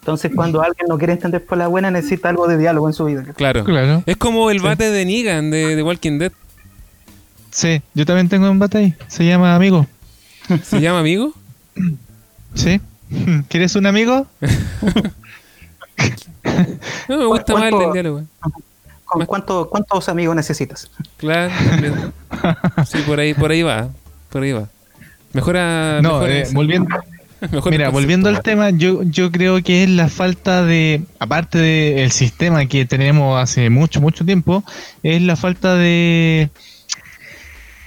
[0.00, 3.04] Entonces, cuando alguien no quiere entender por la buena, necesita algo de diálogo en su
[3.06, 3.24] vida.
[3.36, 3.64] Claro.
[3.64, 4.02] Claro.
[4.06, 4.64] Es como el Sí.
[4.64, 6.32] bate de Negan de, de Walking Dead.
[7.56, 8.94] Sí, yo también tengo un bate ahí.
[9.08, 9.86] Se llama amigo.
[10.62, 11.32] ¿Se llama amigo?
[12.54, 12.82] ¿Sí?
[13.48, 14.26] ¿Quieres un amigo?
[17.08, 18.22] No, me gusta más el ¿Cuánto- del diálogo.
[19.04, 20.90] ¿Con Más- cuánto, ¿Cuántos amigos necesitas?
[21.16, 21.52] Claro.
[22.86, 23.88] Sí, por ahí, por ahí va.
[24.30, 24.68] Por ahí va.
[25.32, 26.00] Mejora.
[26.02, 26.88] No, mejora eh, volviendo,
[27.70, 32.66] mira, volviendo al tema, yo, yo creo que es la falta de, aparte del sistema
[32.66, 34.62] que tenemos hace mucho, mucho tiempo,
[35.02, 36.50] es la falta de...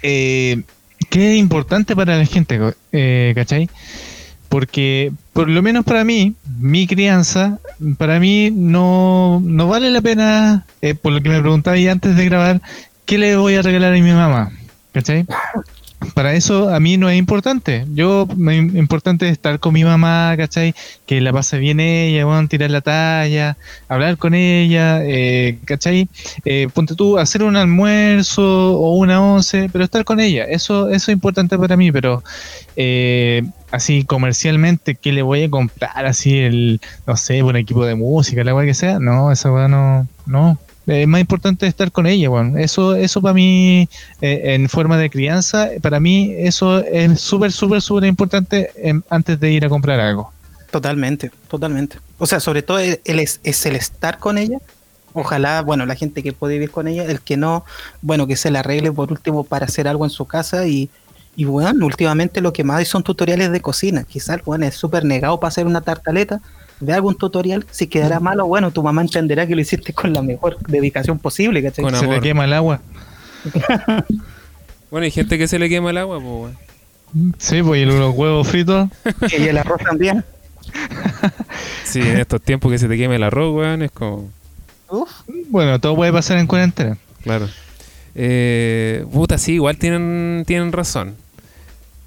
[0.04, 0.62] Eh,
[1.10, 2.60] que es importante para la gente,
[2.92, 3.70] eh, ¿cachai?
[4.48, 7.60] Porque, por lo menos para mí, mi crianza,
[7.98, 12.16] para mí no, no vale la pena, eh, por lo que me preguntaba ahí antes
[12.16, 12.62] de grabar,
[13.06, 14.52] ¿qué le voy a regalar a mi mamá?
[14.92, 15.26] ¿Cachai?
[16.14, 17.86] Para eso a mí no es importante.
[17.94, 20.74] Yo, importante es estar con mi mamá, ¿cachai?
[21.06, 23.58] Que la pase bien ella, bueno, tirar la talla,
[23.90, 26.08] hablar con ella, eh, ¿cachai?
[26.46, 30.46] Eh, ponte tú, hacer un almuerzo o una once, pero estar con ella.
[30.46, 32.24] Eso, eso es importante para mí, pero
[32.78, 36.06] eh, así comercialmente, ¿qué le voy a comprar?
[36.06, 39.00] Así el, no sé, un equipo de música, la weá que sea.
[39.00, 40.58] No, esa weá no, no.
[40.90, 42.58] Es más importante estar con ella, bueno.
[42.58, 43.88] Eso, eso para mí,
[44.22, 49.40] eh, en forma de crianza, para mí eso es súper, súper, súper importante em, antes
[49.40, 50.32] de ir a comprar algo.
[50.72, 51.98] Totalmente, totalmente.
[52.18, 54.58] O sea, sobre todo el es, es el estar con ella.
[55.14, 57.66] Ojalá, bueno, la gente que puede vivir con ella, el que no,
[58.02, 60.90] bueno, que se la arregle por último para hacer algo en su casa y,
[61.36, 64.04] y bueno, últimamente lo que más hay son tutoriales de cocina.
[64.04, 66.42] Quizás, bueno, es súper negado para hacer una tartaleta.
[66.82, 70.22] Ve algún tutorial, si quedará malo, bueno, tu mamá entenderá que lo hiciste con la
[70.22, 71.84] mejor dedicación posible, ¿cachai?
[71.84, 72.82] Con Se le quema el agua.
[74.92, 76.58] Bueno, hay gente que se le quema el agua, pues, weón.
[77.38, 78.90] Sí, pues y los huevos fritos.
[79.38, 80.24] Y el arroz también.
[81.84, 84.30] Sí, en estos tiempos que se te queme el arroz, weón, es como.
[84.90, 85.10] Uf,
[85.50, 86.98] Bueno, todo puede pasar en cuarentena.
[87.24, 87.50] Claro.
[88.16, 91.16] Eh, puta, sí, igual tienen, tienen razón.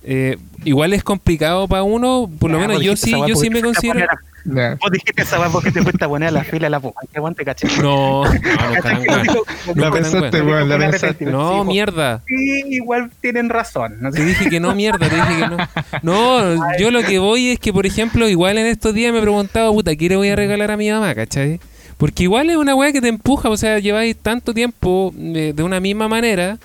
[0.04, 3.60] Eh, igual es complicado para uno, por lo Ya, menos yo sí, yo sí me
[3.62, 4.06] considero.
[4.56, 4.76] A-.
[4.80, 6.80] Vos dijiste esa weá porque te fuiste a poner a la fila de la.
[6.80, 7.68] Que aguante, caché.
[7.80, 8.36] No, no, weón.
[9.74, 10.68] La pensaste, weón.
[10.68, 11.24] la pensaste.
[11.26, 12.22] No, mierda.
[12.26, 13.96] Sí, igual tienen razón.
[14.00, 14.10] ¿no?
[14.10, 15.56] Te dije que no, mierda, te dije que no.
[16.02, 19.22] No, yo lo que voy es que, por ejemplo, igual en estos días me he
[19.22, 21.60] preguntado, puta, ¿qué le voy a regalar a mi mamá, cachai?
[21.96, 25.62] Porque igual es una weá que te empuja, o sea, lleváis tanto tiempo eh, de
[25.62, 26.58] una misma manera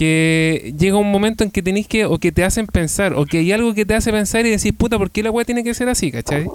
[0.00, 3.36] que llega un momento en que tenéis que, o que te hacen pensar, o que
[3.36, 5.74] hay algo que te hace pensar y decís, puta, ¿por qué la weá tiene que
[5.74, 6.46] ser así, cachai?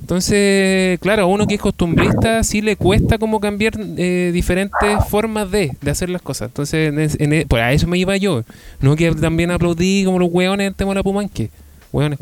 [0.00, 5.52] Entonces, claro, a uno que es costumbrista sí le cuesta como cambiar eh, diferentes formas
[5.52, 6.48] de, de hacer las cosas.
[6.48, 8.42] Entonces, en en pues a eso me iba yo.
[8.80, 11.48] No que también aplaudí como los hueones en tema de la Pumanque.
[11.92, 12.16] Culiao.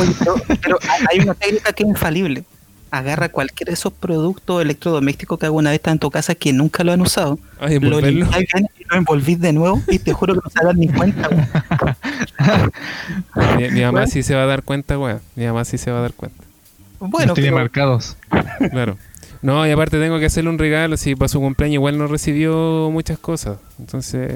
[0.00, 0.78] Oye, pero, pero
[1.10, 2.44] hay una técnica que es infalible.
[2.94, 6.84] Agarra cualquiera de esos productos electrodomésticos que alguna vez está en tu casa que nunca
[6.84, 7.38] lo han usado.
[7.58, 10.62] Ay, Lo limpiáis bien y lo envolvís de nuevo y te juro que no se
[10.64, 11.30] dan ni cuenta.
[13.56, 14.06] Mi, mi mamá Bueno.
[14.08, 15.20] sí se va a dar cuenta, weón.
[15.36, 16.44] Mi mamá sí se va a dar cuenta.
[17.00, 18.16] Bueno, Los tiene pero- marcados.
[18.70, 18.98] Claro.
[19.40, 20.96] No, y aparte tengo que hacerle un regalo.
[20.96, 23.58] Si para su cumpleaños igual no recibió muchas cosas.
[23.80, 24.30] Entonces,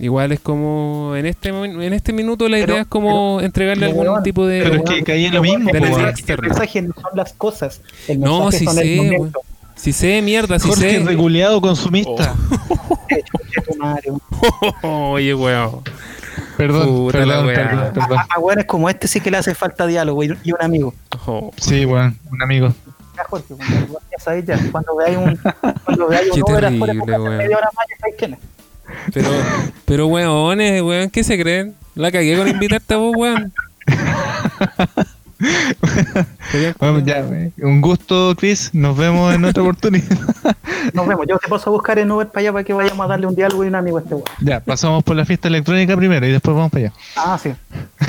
[0.00, 1.14] igual es como.
[1.16, 4.46] En este, en este minuto la Pero- idea es como entregarle pero, algún weón, tipo
[4.46, 4.62] de.
[4.62, 6.14] Pero es que caí en lo mismo, de el, weón.
[6.42, 7.80] mensaje, no son las cosas.
[8.08, 9.32] El No, sí son sé, el.
[9.76, 11.04] Si sé, mierda, si Jorge sé.
[11.04, 12.34] reguleado consumista.
[13.08, 13.22] Güey.
[14.82, 15.80] Oye, weón.
[16.56, 17.54] Perdón, Puta la perdón, weá.
[17.56, 18.18] perdón, perdón.
[18.18, 20.92] A, a weones como este sí que le hace falta diálogo y, y un amigo.
[21.26, 22.74] Oh, Sí, bueno, un amigo.
[23.16, 25.38] Ya, Jorge, cuando- ya sabéis ya, cuando veáis un,
[25.84, 27.36] cuando veáis Qué un afuera, terrible, weón.
[27.38, 28.38] media hora más, ya sabéis quién es.
[29.12, 29.28] Pero,
[29.84, 31.74] pero weones, weón, ¿qué se creen?
[31.94, 33.52] La cagué con invitarte a vos, weón.
[36.50, 37.24] Sería- Bueno, ya,
[37.62, 38.70] un gusto, Chris.
[38.74, 40.06] Nos vemos en otra oportunidad.
[40.94, 41.26] Nos vemos.
[41.28, 43.34] Yo te paso a buscar en Uber para allá para que vayamos a darle un
[43.34, 44.26] diálogo y un amigo a este weón.
[44.40, 46.92] ya, pasamos por la fiesta electrónica primero y después vamos para allá.
[47.16, 47.52] Ah, sí.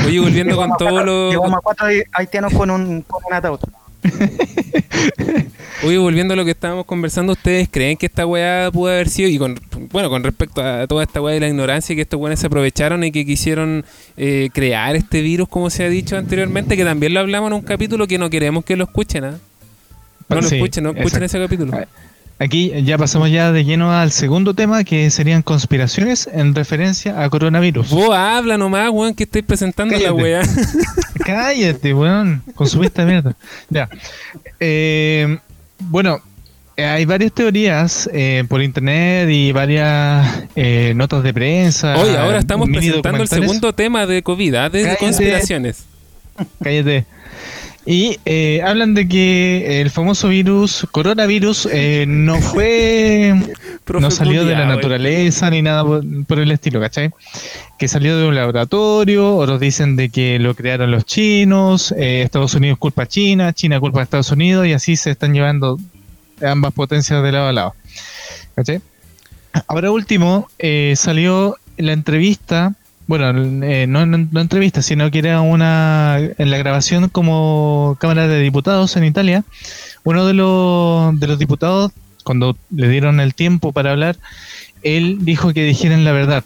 [0.05, 1.29] Oye, volviendo con Llegamos a todo cuatro- lo.
[1.31, 3.59] Llegamos a cuatro haitianos con un, con un ataúd.
[5.84, 9.30] Oye, volviendo a lo que estábamos conversando, ¿ustedes creen que esta weá pudo haber sido,
[9.30, 9.60] y con,
[9.91, 13.04] bueno, con respecto a toda esta weá de la ignorancia, que estos weones se aprovecharon
[13.04, 13.84] y que quisieron
[14.18, 17.62] eh, crear este virus, como se ha dicho anteriormente, que también lo hablamos en un
[17.62, 19.39] capítulo que no queremos que lo escuchen, ¿ah?
[20.30, 21.26] No lo Sí, escuchen, no escuchen exacto.
[21.26, 21.74] ese capítulo.
[22.41, 27.29] Aquí ya pasamos ya de lleno al segundo tema, que serían conspiraciones en referencia a
[27.29, 27.91] coronavirus.
[27.91, 30.23] Vos habla nomás, weón, que estoy presentando la Cállate.
[30.23, 30.41] weá.
[31.23, 32.41] Cállate, weón.
[32.55, 33.35] Consumista mierda.
[33.69, 33.87] Ya.
[34.59, 35.37] Eh,
[35.81, 36.19] bueno,
[36.77, 41.95] hay varias teorías eh, por internet y varias eh, notas de prensa.
[41.97, 44.69] Oye, ahora estamos presentando el segundo tema de COVID, ¿ah?
[44.69, 44.97] de Cállate.
[44.97, 45.85] conspiraciones.
[46.63, 47.05] Cállate.
[47.86, 53.34] Y eh, hablan de que el famoso virus, coronavirus, eh, no fue,
[53.99, 57.11] no salió de la naturaleza ni nada por, por el estilo, ¿cachai?
[57.79, 62.53] Que salió de un laboratorio, otros dicen de que lo crearon los chinos, eh, Estados
[62.53, 65.79] Unidos culpa a China, China culpa a Estados Unidos y así se están llevando
[66.39, 67.75] ambas potencias de lado a lado,
[68.55, 68.82] ¿cachai?
[69.67, 72.75] Ahora último, eh, salió la entrevista,
[73.08, 78.28] bueno, eh, no, no, no entrevista, sino que era una, en la grabación como Cámara
[78.28, 79.43] de Diputados en Italia,
[80.04, 81.91] uno de los, de los diputados,
[82.24, 84.18] cuando le dieron el tiempo para hablar,
[84.84, 86.43] él dijo que dijeran la verdad,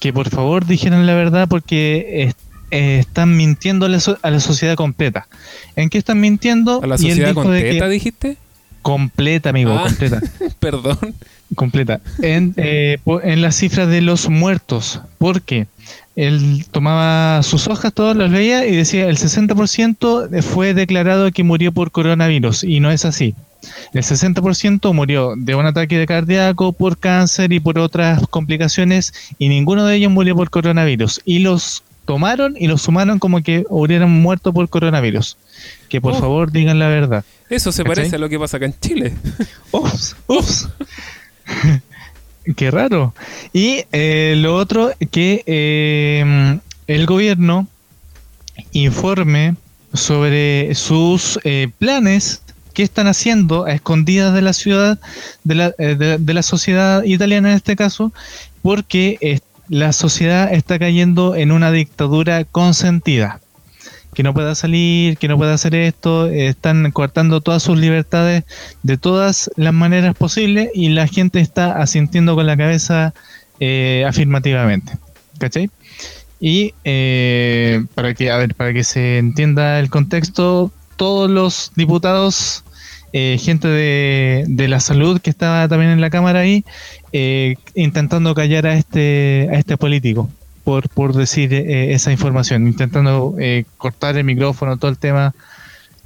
[0.00, 2.34] que por favor dijeran la verdad porque es-
[2.70, 5.26] eh, están mintiendo a la, so- a la sociedad completa.
[5.74, 6.80] ¿En qué están mintiendo?
[6.82, 8.36] ¿A la Y él sociedad completa dijiste?
[8.82, 9.84] Completa, amigo, Ah.
[9.84, 10.20] completa.
[10.60, 11.14] Perdón.
[11.54, 12.00] completa.
[12.20, 15.66] En, eh, en las cifras de los muertos porque
[16.14, 21.72] él tomaba sus hojas todos las leía y decía el 60% fue declarado que murió
[21.72, 22.64] por coronavirus.
[22.64, 23.34] Y no es así.
[23.92, 29.48] El 60% murió de un ataque de cardíaco por cáncer y por otras complicaciones y
[29.48, 31.20] ninguno de ellos murió por coronavirus.
[31.24, 35.36] Y los tomaron y los sumaron como que hubieran muerto por coronavirus
[35.88, 36.18] que por Oh.
[36.18, 37.96] favor digan la verdad Eso se ¿Cachai?
[37.96, 39.14] parece a lo que pasa acá en Chile.
[39.72, 40.68] Ups, ups.
[42.56, 43.14] Qué raro.
[43.52, 47.66] Y eh, lo otro, que eh, el gobierno
[48.72, 49.56] informe
[49.92, 52.42] sobre sus eh, planes
[52.74, 54.98] que están haciendo a escondidas de la ciudad,
[55.44, 58.12] de la, eh, de, de la sociedad italiana en este caso,
[58.62, 63.40] porque la sociedad está cayendo en una dictadura consentida
[64.18, 68.42] que no pueda salir, que no pueda hacer esto, eh, están cortando todas sus libertades
[68.82, 73.14] de todas las maneras posibles y la gente está asintiendo con la cabeza
[73.60, 74.94] eh, afirmativamente.
[75.38, 75.70] ¿Cachai?
[76.40, 82.64] Y eh, para que, a ver, para que se entienda el contexto, todos los diputados,
[83.12, 86.64] eh, gente de, de la salud que estaba también en la cámara ahí,
[87.12, 90.28] eh, intentando callar a este, a este político
[90.68, 95.34] por, por decir eh, esa información, intentando eh, cortar el micrófono, todo el tema,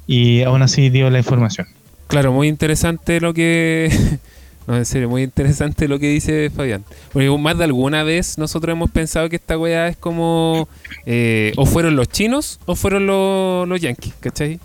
[0.07, 1.67] y aún así dio la información.
[2.07, 3.91] Claro, muy interesante lo que.
[4.65, 6.85] No, en serio, muy interesante lo que dice Fabián.
[7.11, 10.69] Porque más de alguna vez nosotros hemos pensado que esta weá es como.
[11.05, 14.61] eh, o fueron los chinos o fueron los, los yankees, ¿cachai?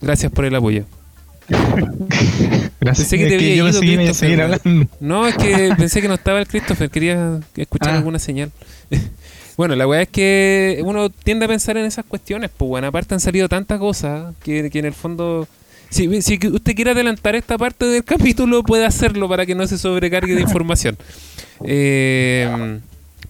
[0.00, 0.84] Gracias por el apoyo.
[2.80, 3.08] Gracias.
[3.08, 4.40] Pensé que te Es había yo ido, Christopher, weón.
[4.40, 4.88] hablando.
[5.00, 7.96] No, es que pensé que no estaba el Christopher, quería escuchar Ah.
[7.98, 8.50] alguna señal.
[9.56, 13.14] bueno, la weá es que uno tiende a pensar en esas cuestiones, pues bueno, aparte
[13.14, 15.46] han salido tantas cosas que, que en el fondo...
[15.90, 19.78] Si, si usted quiere adelantar esta parte del capítulo, puede hacerlo para que no se
[19.78, 20.96] sobrecargue de información.
[21.64, 22.80] Eh,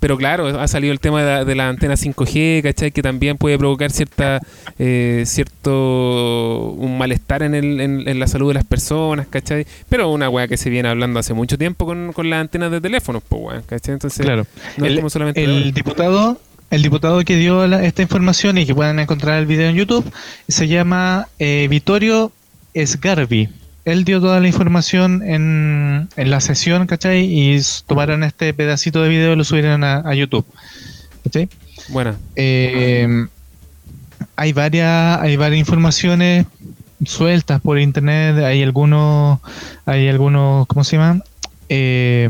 [0.04, 2.92] pero claro, ha salido el tema de la, de la antena 5G, ¿cachai?
[2.92, 4.38] Que también puede provocar cierta
[4.78, 9.66] eh, cierto un malestar en, el, en, en la salud de las personas, ¿cachai?
[9.88, 12.82] Pero una weá que se viene hablando hace mucho tiempo con, con las antenas de
[12.82, 13.94] teléfonos, pues weón, ¿cachai?
[13.94, 14.46] Entonces, Claro.
[14.76, 16.38] no el, solamente el diputado
[16.70, 20.04] el diputado que dio la- esta información y que pueden encontrar el video en YouTube
[20.48, 22.30] se llama eh, Vittorio
[22.76, 23.48] Sgarbi.
[23.84, 27.24] Él dio toda la información en, en la sesión, ¿cachai?
[27.24, 30.46] Y tomaron este pedacito de video y lo subieron a, a YouTube.
[31.24, 31.48] ¿Cachai?
[31.88, 33.26] Bueno, Eh,
[34.36, 36.46] hay varias hay varias informaciones
[37.04, 39.38] sueltas por internet hay algunos
[39.84, 41.22] hay algunos cómo se llama
[41.68, 42.28] Eh,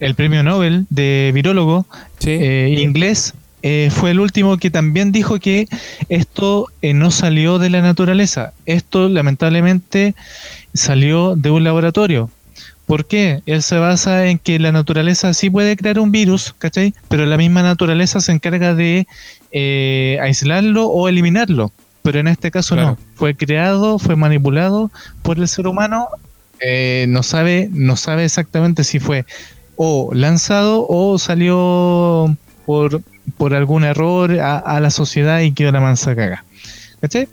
[0.00, 1.86] el premio Nobel de virólogo
[2.18, 2.30] sí.
[2.30, 5.68] eh, inglés eh, fue el último que también dijo que
[6.08, 10.14] esto eh, no salió de la naturaleza esto lamentablemente
[10.74, 12.30] salió de un laboratorio
[12.86, 13.40] ¿Por qué?
[13.46, 16.92] Él se basa en que la naturaleza sí puede crear un virus, ¿cachai?
[17.08, 19.06] Pero la misma naturaleza se encarga de
[19.52, 21.70] eh, aislarlo o eliminarlo.
[22.02, 22.88] Pero en este caso Claro.
[22.90, 22.98] no.
[23.14, 24.90] Fue creado, fue manipulado
[25.22, 26.08] por el ser humano.
[26.58, 29.24] eh, no sabe, no sabe exactamente si fue
[29.76, 33.02] o lanzado o salió por,
[33.36, 36.44] por algún error a, a la sociedad y quedó la mansa caga.
[37.00, 37.28] ¿Cachai?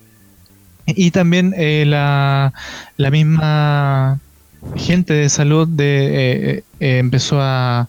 [0.95, 2.53] Y también eh, la,
[2.95, 4.19] la misma
[4.75, 7.87] gente de salud de, eh, eh, empezó a,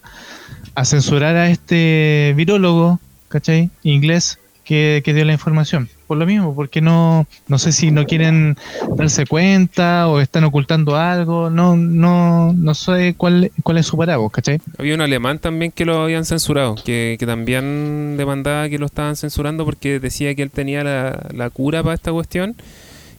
[0.83, 3.69] censurar a este virólogo, ¿cachai?
[3.83, 5.89] Inglés que, que dio la información.
[6.07, 8.55] Por lo mismo, porque no, no sé si no quieren
[8.95, 14.29] darse cuenta o están ocultando algo, no, no, no sé cuál, cuál es su parábola,
[14.29, 14.61] ¿cachai?
[14.77, 19.17] Había un alemán también que lo habían censurado, que, que también demandaba que lo estaban
[19.17, 22.55] censurando porque decía que él tenía la, la cura para esta cuestión.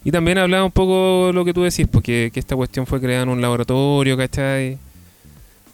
[0.05, 3.23] Y también hablaba un poco lo que tú decís, porque que esta cuestión fue creada
[3.25, 4.79] en un laboratorio, ¿cachai?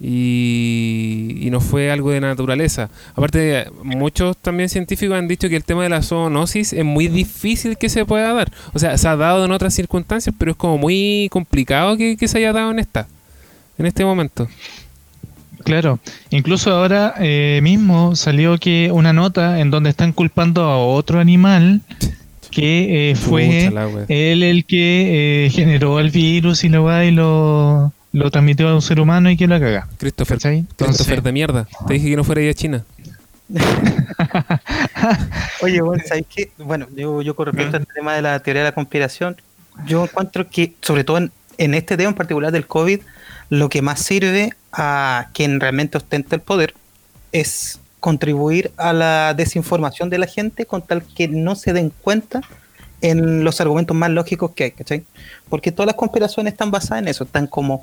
[0.01, 2.91] y, y no fue algo de naturaleza.
[3.15, 7.79] Aparte, muchos también científicos han dicho que el tema de la zoonosis es muy difícil
[7.79, 8.53] que se pueda dar.
[8.73, 12.29] O sea, se ha dado en otras circunstancias, pero es como muy complicado que, que
[12.29, 13.07] se haya dado en esta,
[13.79, 14.49] en este momento.
[15.65, 15.99] Claro,
[16.31, 21.81] incluso ahora eh, mismo salió que una nota en donde están culpando a otro animal
[22.57, 23.71] que eh, fue
[24.09, 28.75] él el que eh, generó el virus y lo va y lo, lo transmitió a
[28.75, 29.87] un ser humano y que lo caga.
[29.99, 30.39] Christopher,
[30.75, 31.69] Christopher de mierda.
[31.87, 32.83] Te dije que no fuera a China.
[35.61, 36.51] Oye, bueno, ¿sabes qué?
[36.57, 39.37] Bueno, yo, yo con respecto al tema de la teoría de la conspiración,
[39.87, 43.01] yo encuentro que, sobre todo en, en este tema en particular del COVID,
[43.51, 46.73] lo que más sirve a quien realmente ostenta el poder
[47.33, 52.41] es contribuir a la desinformación de la gente con tal que no se den cuenta
[53.01, 55.05] en los argumentos más lógicos que hay, ¿cachai?
[55.49, 57.83] Porque todas las conspiraciones están basadas en eso, están como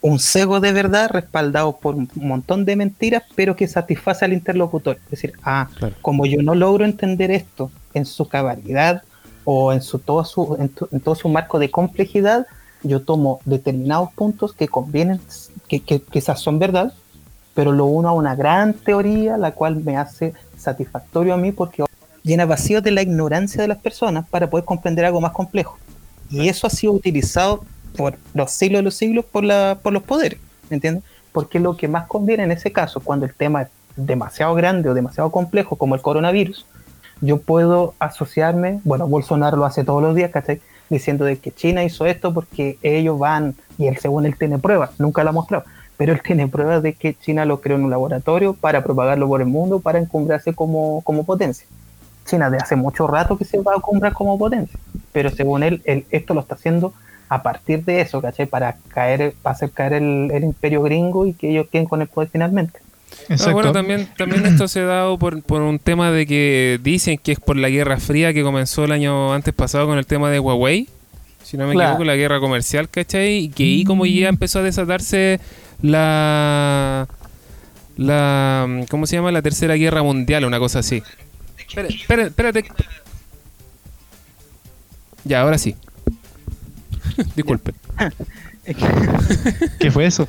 [0.00, 4.98] un cego de verdad respaldado por un montón de mentiras, pero que satisface al interlocutor.
[5.04, 5.94] Es decir, ah, Claro.
[6.00, 9.02] como yo no logro entender esto en su cabalidad
[9.44, 12.46] o en su todo su en, tu- en todo su marco de complejidad,
[12.82, 15.20] yo tomo determinados puntos que convienen,
[15.68, 16.92] que, que quizás son verdad,
[17.56, 21.82] pero lo uno a una gran teoría, la cual me hace satisfactorio a mí porque
[22.22, 25.78] llena vacíos de la ignorancia de las personas para poder comprender algo más complejo.
[26.28, 27.64] Y eso ha sido utilizado
[27.96, 30.38] por los siglos de los siglos por, la, por los poderes,
[30.68, 31.02] ¿me entiendes?
[31.32, 34.94] Porque lo que más conviene en ese caso, cuando el tema es demasiado grande o
[34.94, 36.66] demasiado complejo, como el coronavirus,
[37.22, 40.60] yo puedo asociarme, bueno, Bolsonaro lo hace todos los días, ¿cachai?
[40.90, 44.90] Diciendo de que China hizo esto porque ellos van, y él según él tiene pruebas,
[44.98, 45.64] nunca lo ha mostrado,
[45.96, 49.40] pero él tiene pruebas de que China lo creó en un laboratorio para propagarlo por
[49.40, 51.66] el mundo, para encumbrarse como, como potencia.
[52.26, 54.78] China de hace mucho rato que se va a encumbrar como potencia,
[55.12, 56.92] pero según él, él esto lo está haciendo
[57.28, 58.46] a partir de eso, ¿cachai?
[58.46, 62.08] Para caer, para hacer caer el, el imperio gringo y que ellos queden con el
[62.08, 62.80] poder finalmente.
[63.28, 63.52] Exacto.
[63.54, 67.32] bueno, también, también esto se ha dado por, por un tema de que dicen que
[67.32, 70.40] es por la Guerra Fría que comenzó el año antes pasado con el tema de
[70.40, 70.88] Huawei.
[71.44, 71.90] Si no me Claro.
[71.90, 73.36] equivoco, la guerra comercial, ¿cachai?
[73.44, 75.38] Y que ahí como ya empezó a desatarse
[75.82, 77.06] la...
[77.96, 79.32] la ¿Cómo se llama?
[79.32, 81.02] La Tercera Guerra Mundial, una cosa así.
[81.58, 82.64] Espera- espera- espérate.
[85.24, 85.74] Ya, ahora sí.
[87.36, 87.74] Disculpe.
[89.78, 90.28] ¿Qué fue eso?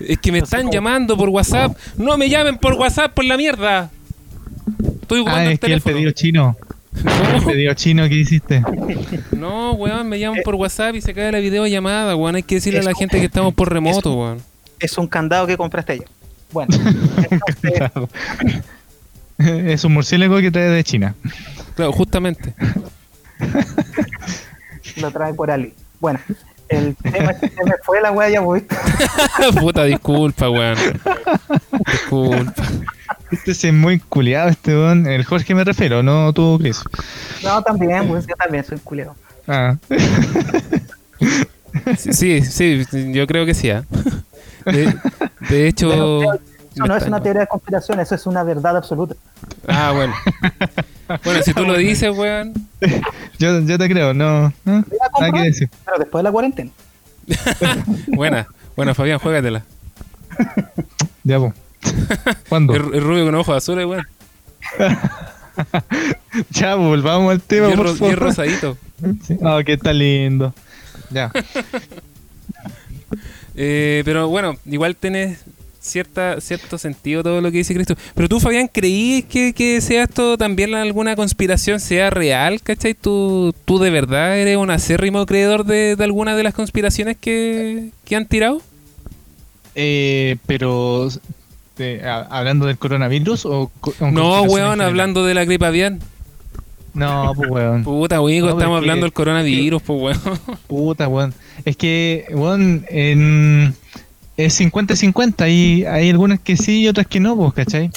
[0.00, 1.76] Es que me No están cómo- llamando por WhatsApp.
[1.96, 3.90] No me llamen por WhatsApp por la mierda.
[5.02, 6.56] Estoy ocupando Ah, el es que el pedido chino.
[7.34, 8.62] El pedido chino que hiciste.
[9.32, 12.36] No, weón, me llaman por WhatsApp y se cae la videollamada, weón.
[12.36, 14.42] Hay que decirle a la gente que estamos por remoto, weón.
[14.82, 16.08] Es un candado que compraste ayer.
[16.50, 16.76] Bueno,
[17.30, 18.08] entonces,
[19.38, 21.14] es un murciélago que trae de China.
[21.74, 22.54] Claro, justamente.
[24.96, 25.72] lo trae por Ali.
[26.00, 26.20] Bueno,
[26.68, 28.76] el tema es que se me fue la wea ya, ¿viste?
[29.60, 30.76] Puta, disculpa, weón.
[31.90, 32.64] Disculpa.
[33.30, 35.06] Este es muy culiado, este don.
[35.06, 36.82] El Jorge me refiero, no tú, Chris.
[37.42, 39.14] No, también, pues yo también soy culero.
[39.46, 39.76] Ah.
[41.96, 43.84] Sí, sí, yo creo que sí, ¿ah?
[44.64, 44.94] De,
[45.48, 45.88] de hecho...
[45.88, 46.22] Pero,
[46.74, 49.14] Eso no es una teoría de conspiración, eso es una verdad absoluta.
[49.68, 50.14] Ah, bueno.
[51.24, 52.54] Bueno, si tú lo dices, weón.
[53.38, 54.50] Yo, yo te creo, no.
[54.64, 54.82] no,
[55.20, 55.68] Nada que decir.
[55.84, 56.70] pero después de la cuarentena.
[58.06, 58.46] Buena.
[58.76, 59.62] Bueno, Fabián, juégatela.
[61.22, 61.52] Ya, pues.
[62.48, 62.74] ¿Cuándo?
[62.74, 64.06] El, el rubio con ojos azules, weón.
[66.50, 68.78] Ya, pues, volvamos al tema, Y es por ro- y rosadito.
[69.26, 69.36] Sí.
[69.42, 70.54] Oh, que está lindo.
[71.10, 71.30] Ya.
[73.54, 75.38] Eh, pero bueno, igual tenés
[75.80, 77.96] cierta, cierto sentido todo lo que dice Cristo.
[78.14, 82.94] Pero tú, Fabián, ¿creí que, que sea esto también alguna conspiración, sea real, ¿cachai?
[82.94, 87.90] ¿Tú, tú de verdad eres un acérrimo creedor de, de alguna de las conspiraciones que,
[88.04, 88.62] que han tirado?
[89.74, 91.08] Eh, pero.
[91.78, 93.70] eh, a- ¿Hablando del coronavirus o.?
[93.80, 95.94] co- No, weón, hablando de la gripe aviar.
[96.94, 97.84] No, pues, weón.
[97.84, 100.38] Puta, weón, No, estamos hablando que- del coronavirus, pues, weón.
[100.66, 101.32] Puta, weón.
[101.64, 103.74] Es que, weón, en,
[104.36, 105.48] es 50-50.
[105.50, 107.90] Y hay algunas que sí y otras que no, pues, ¿cachai?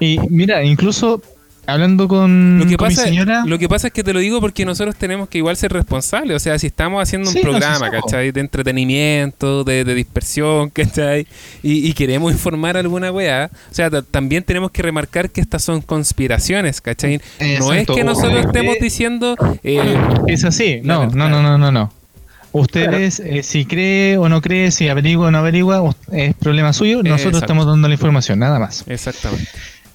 [0.00, 1.22] Y mira, incluso
[1.66, 3.44] hablando con, Lo que, con mi pasa, señora.
[3.46, 6.36] lo que pasa es que te lo digo porque nosotros tenemos que igual ser responsables.
[6.36, 7.90] O sea, si estamos haciendo un Sí, programa.
[7.90, 8.32] ¿cachai?
[8.32, 11.26] De entretenimiento, de, de dispersión, ¿cachai?
[11.62, 13.50] Y, y queremos informar alguna weá.
[13.70, 17.20] O sea, ta- también tenemos que remarcar que estas son conspiraciones, ¿cachai?
[17.58, 19.36] No es que nosotros estemos diciendo...
[19.62, 19.98] eh,
[20.28, 21.92] Es así, no, no, no, no, no, no.
[22.52, 27.02] Ustedes, eh, si cree o no cree, si averigua o no averigua, es problema suyo.
[27.02, 27.38] Nosotros Exacto.
[27.38, 28.82] estamos dando la información, nada más.
[28.86, 29.48] exactamente.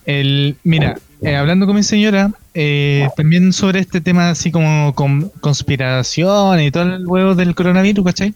[0.05, 5.29] El, mira, eh, hablando con mi señora, eh, también sobre este tema así como con
[5.41, 8.33] conspiración y todo el huevo del coronavirus, ¿cachai?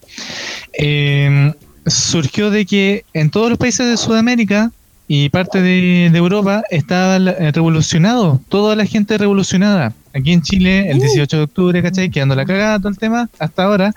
[0.77, 1.53] Eh,
[1.85, 4.71] surgió de que en todos los países de Sudamérica
[5.07, 9.93] y parte de, Europa estaba eh, revolucionado, toda la gente revolucionada.
[10.13, 12.09] Aquí en Chile, el 18 de octubre, ¿cachai?
[12.09, 13.93] Quedando la cagada todo el tema hasta ahora.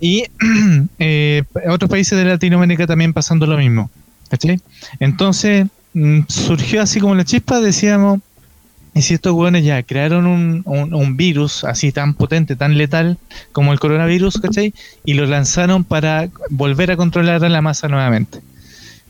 [0.00, 0.24] Y
[0.98, 3.90] eh, otros países de Latinoamérica también pasando lo mismo,
[4.28, 4.60] ¿cachai?
[4.98, 8.20] Entonces mm, surgió así como la chispa, decíamos,
[8.94, 13.18] y si estos hueones ya crearon un, un, virus así tan potente, tan letal
[13.52, 14.74] como el coronavirus, ¿cachai?
[15.04, 18.40] Y lo lanzaron para volver a controlar a la masa nuevamente,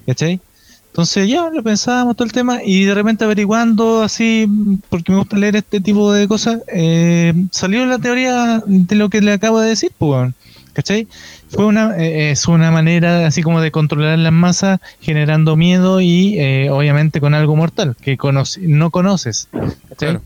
[0.06, 0.40] ¿cachai?
[0.88, 4.46] Entonces ya lo pensábamos todo el tema y de repente averiguando así,
[4.88, 9.20] porque me gusta leer este tipo de cosas, eh, salió la teoría de lo que
[9.20, 10.32] le acabo de decir, pues,
[10.80, 11.06] ¿cachai?
[11.50, 16.38] Fue una, eh, es una manera así como de controlar las masas generando miedo y
[16.38, 18.16] eh, obviamente con algo mortal que
[18.62, 19.48] no conoces,
[19.90, 20.18] ¿cachai?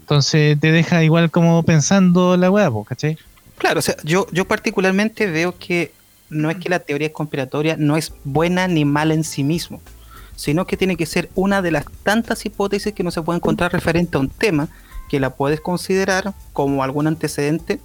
[0.00, 3.18] Entonces te deja igual como pensando la hueá, ¿cachai?
[3.56, 5.92] Claro, o sea, yo, yo particularmente veo que
[6.28, 9.80] no es que la teoría conspiratoria no es buena ni mala en sí mismo
[10.34, 13.74] sino que tiene que ser una de las tantas hipótesis que no se puede encontrar
[13.74, 14.70] referente a un tema
[15.10, 17.80] que la puedes considerar como algún antecedente,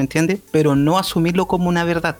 [0.00, 0.40] ¿me entiendes?
[0.50, 2.16] Pero no asumirlo como una verdad.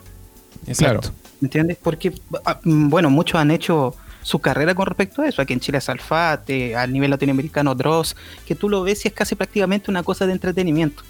[0.67, 1.13] Exacto.
[1.41, 1.79] ¿Me entiendes?
[1.83, 2.13] Porque,
[2.45, 5.41] ah, mm, bueno, muchos han hecho su carrera con respecto a eso.
[5.41, 9.15] Aquí en Chile es Alfate, a nivel latinoamericano Dross, que tú lo ves y es
[9.15, 11.03] casi prácticamente una cosa de entretenimiento.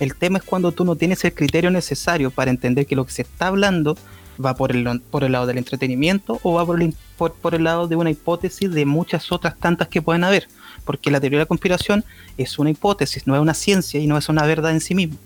[0.00, 3.12] El tema es cuando tú no tienes el criterio necesario para entender que lo que
[3.12, 3.96] se está hablando
[4.44, 7.86] va por el, por el lado del entretenimiento o va por el, por, el lado
[7.86, 10.48] de una hipótesis de muchas otras tantas que pueden haber.
[10.84, 12.04] Porque la teoría de la conspiración
[12.36, 15.16] es una hipótesis, no es una ciencia y no es una verdad en sí mismo.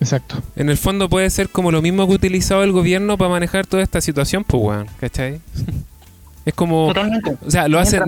[0.00, 0.42] Exacto.
[0.56, 3.82] En el fondo puede ser como lo mismo que utilizado el gobierno para manejar toda
[3.82, 5.40] esta situación, pues, weón, ¿cachai?
[6.44, 6.88] es como.
[6.88, 7.36] Totalmente.
[7.46, 8.02] O sea, lo hacen.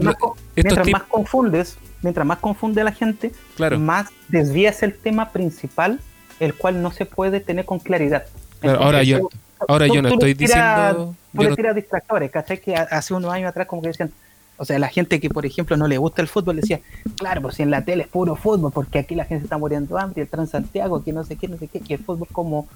[0.55, 3.33] Mientras, más, confundes, mientras más confunde a la gente,
[3.79, 6.01] más desvías el tema principal,
[6.41, 8.25] el cual no se puede tener con claridad.
[8.63, 9.29] ahora yo.
[9.69, 11.15] Ahora yo no estoy diciendo.
[11.35, 12.61] Tú le tiras distractores, ¿cachai?
[12.61, 14.11] Que hace unos años atrás, como que decían.
[14.59, 16.81] O sea, la gente que, por ejemplo, no le gusta el fútbol decía,
[17.17, 19.99] claro, pues si en la tele es puro fútbol, porque aquí la gente está muriendo
[19.99, 22.67] hambre, el Transantiago, que no sé qué, no sé qué, y el fútbol como,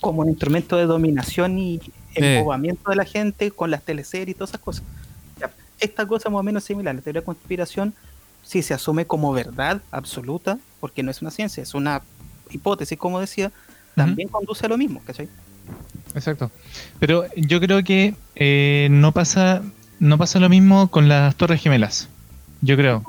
[0.00, 1.80] como un instrumento de dominación y
[2.14, 4.84] embobamiento de la gente con las teleseries y todas esas cosas.
[5.78, 7.94] esta cosa más o menos similar, la teoría de conspiración
[8.42, 12.02] si se asume como verdad absoluta, porque no es una ciencia, es una
[12.50, 13.52] hipótesis, como decía,
[13.94, 15.28] también conduce a lo mismo, ¿cachai?
[16.14, 16.50] Exacto.
[16.98, 19.62] Pero yo creo que eh, no pasa
[20.00, 22.08] no pasa lo mismo con las Torres Gemelas.
[22.60, 23.02] Yo creo.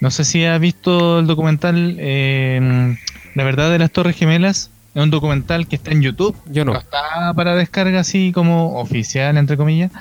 [0.00, 2.96] No sé si has visto el documental eh,
[3.34, 4.70] La verdad de las Torres Gemelas.
[4.94, 6.36] Es un documental que está en YouTube.
[6.46, 6.76] Yo no.
[6.76, 9.92] Está para descarga así como oficial, entre comillas,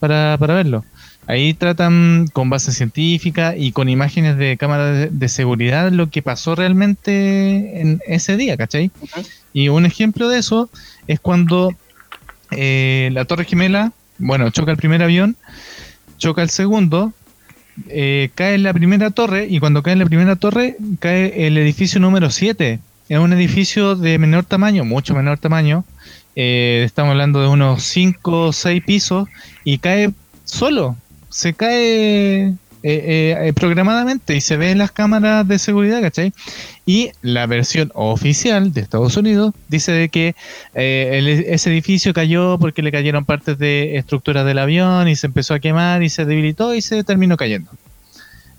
[0.00, 0.84] para, para verlo.
[1.26, 6.54] Ahí tratan con base científica y con imágenes de cámaras de, seguridad lo que pasó
[6.54, 8.90] realmente en ese día, ¿cachai?
[9.54, 10.68] Y un ejemplo de eso
[11.06, 11.74] es cuando
[12.50, 15.36] eh, la Torre Gemela, bueno, choca el primer avión,
[16.18, 17.12] choca el segundo,
[17.88, 21.58] eh, cae en la primera torre y cuando cae en la primera torre cae el
[21.58, 22.78] edificio número 7.
[23.08, 25.84] Es un edificio de menor tamaño, mucho menor tamaño.
[26.36, 29.28] Eh, estamos hablando de unos 5 o 6 pisos
[29.64, 30.10] y cae
[30.44, 30.96] solo.
[31.28, 32.54] Se cae
[32.86, 36.34] eh, eh, programadamente y se ve en las cámaras de seguridad, ¿cachai?
[36.84, 40.34] Y la versión oficial de Estados Unidos dice de que
[40.74, 45.54] eh, ese edificio cayó porque le cayeron partes de estructuras del avión y se empezó
[45.54, 47.70] a quemar y se debilitó y se terminó cayendo.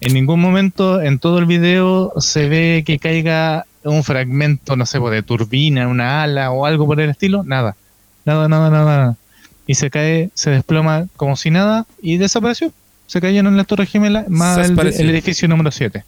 [0.01, 4.99] En ningún momento en todo el video se ve que caiga un fragmento, no sé,
[4.99, 7.76] pues, de turbina, una ala o algo por el estilo, nada.
[8.26, 9.17] Nada, nada, nada, nada.
[9.67, 12.73] Y se cae, se desploma como si nada y desapareció
[13.08, 16.03] se cayeron en las Torres Gemelas, más el, edificio número 7.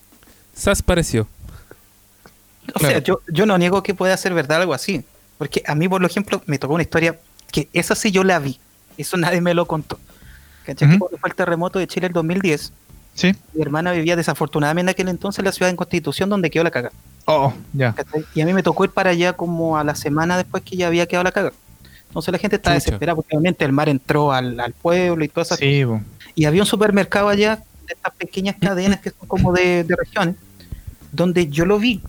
[0.53, 1.27] SAS pareció.
[2.73, 5.03] O sea, yo, yo no niego que pueda ser verdad algo así.
[5.37, 7.19] Porque a mí, por ejemplo, me tocó una historia
[7.51, 8.59] que esa sí yo la vi.
[8.97, 9.99] Eso nadie me lo contó.
[10.65, 10.97] ¿Cachai?
[10.97, 12.73] fue el terremoto de Chile el 2010.
[13.13, 13.33] Sí.
[13.53, 16.71] Mi hermana vivía desafortunadamente en aquel entonces en la ciudad de Constitución donde quedó la
[16.71, 16.91] caga.
[17.25, 17.95] Oh, ya.
[18.33, 20.87] Y a mí me tocó ir para allá como a la semana después que ya
[20.87, 21.53] había quedado la caga.
[22.07, 25.43] Entonces la gente estaba desesperada porque obviamente el mar entró al, al pueblo y todo
[25.43, 25.55] eso.
[25.55, 25.83] Sí,
[26.37, 27.55] y había un supermercado allá,
[27.87, 30.35] de estas pequeñas cadenas que son como de, regiones,
[31.11, 31.99] donde yo lo vi,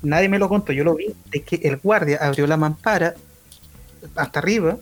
[0.00, 3.14] nadie me lo contó, yo lo vi, de que el guardia abrió la mampara
[4.14, 4.78] hasta arriba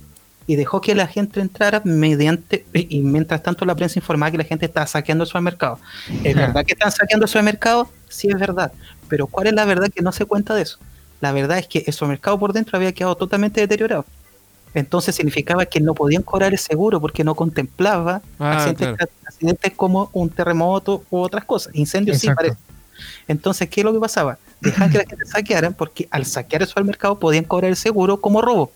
[0.47, 4.45] y dejó que la gente entrara mediante, y mientras tanto la prensa informaba que la
[4.45, 5.81] gente estaba saqueando el supermercado.
[6.23, 7.91] ¿Es verdad que están saqueando el supermercado?
[8.09, 8.71] Sí, es verdad.
[9.09, 10.79] Pero ¿cuál es la verdad que no se cuenta de eso?
[11.21, 14.05] La verdad es que el supermercado por dentro había quedado totalmente deteriorado.
[14.75, 20.29] Entonces significaba que no podían cobrar el seguro porque no contemplaba ah, accidentes, como un
[20.29, 21.75] terremoto u otras cosas.
[21.75, 22.57] Incendios sí parece.
[23.29, 24.39] Entonces, ¿qué es lo que pasaba?
[24.61, 28.21] Dejaban que la gente saqueara porque al saquear eso al mercado podían cobrar el seguro
[28.21, 28.73] como robo.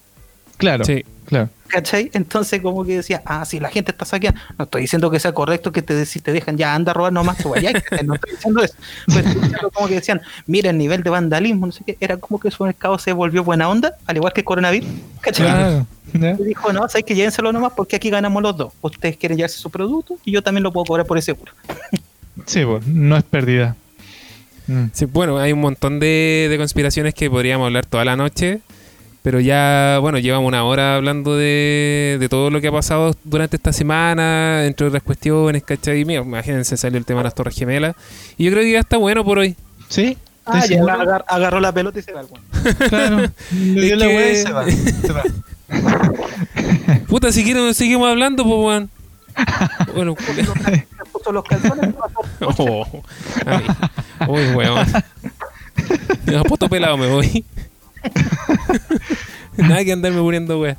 [0.59, 1.04] Claro, Sí.
[1.24, 1.48] claro.
[1.68, 2.11] ¿Cachai?
[2.14, 5.32] Entonces como que decía, ah, si la gente está saqueando, no estoy diciendo que sea
[5.32, 8.32] correcto que te, si te dejan ya anda a robar nomás, tú vayas, no estoy
[8.32, 8.74] diciendo eso.
[9.06, 12.16] Pero estoy diciendo como que decían, mira el nivel de vandalismo, no sé qué, era
[12.16, 14.88] como que el supermercado se volvió buena onda, al igual que el coronavirus,
[15.20, 15.86] ¿cachai?
[16.14, 18.72] Y dijo, no, sabes que llévenselo nomás porque aquí ganamos los dos.
[18.80, 21.52] Ustedes quieren llevarse su producto y yo también lo puedo cobrar por ese seguro.
[22.46, 23.76] Sí, pues, no es pérdida.
[24.68, 24.84] Mm.
[24.92, 28.61] Sí, bueno, hay un montón de, de conspiraciones que podríamos hablar toda la noche,
[29.29, 33.57] pero ya, bueno, llevamos una hora hablando de, de todo lo que ha pasado durante
[33.57, 36.07] esta semana, entre otras cuestiones, ¿cachai?
[36.07, 37.95] Mira, imagínense, salió el tema de las Torres Gemelas,
[38.39, 39.55] y yo creo que ya está bueno por hoy.
[39.91, 40.16] ¿Sí?
[40.47, 42.22] Ah, ¿Estás ya agar- agarró la pelota y se va.
[42.22, 42.43] weón.
[42.89, 43.31] Claro.
[43.53, 44.64] Le dio la que- y se va.
[44.64, 45.22] Se va.
[47.07, 48.91] Puta, si quieren seguimos hablando, pues, weón.
[49.95, 50.14] Bueno,
[51.12, 51.95] puso los calzones.
[52.41, 52.87] Oh,
[53.45, 53.64] ay,
[54.26, 54.87] uy, weón.
[56.24, 57.45] Me ha puesto pelado, me voy.
[59.57, 60.76] Nada que andarme muriendo, weón.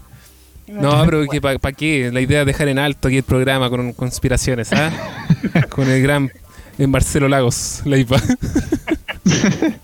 [0.67, 2.11] No, pero que ¿para qué?
[2.13, 4.91] La idea es dejar en alto aquí el programa con conspiraciones, ¿ah?
[5.69, 6.31] con el gran
[6.77, 8.21] en Marcelo Lagos, la IPA.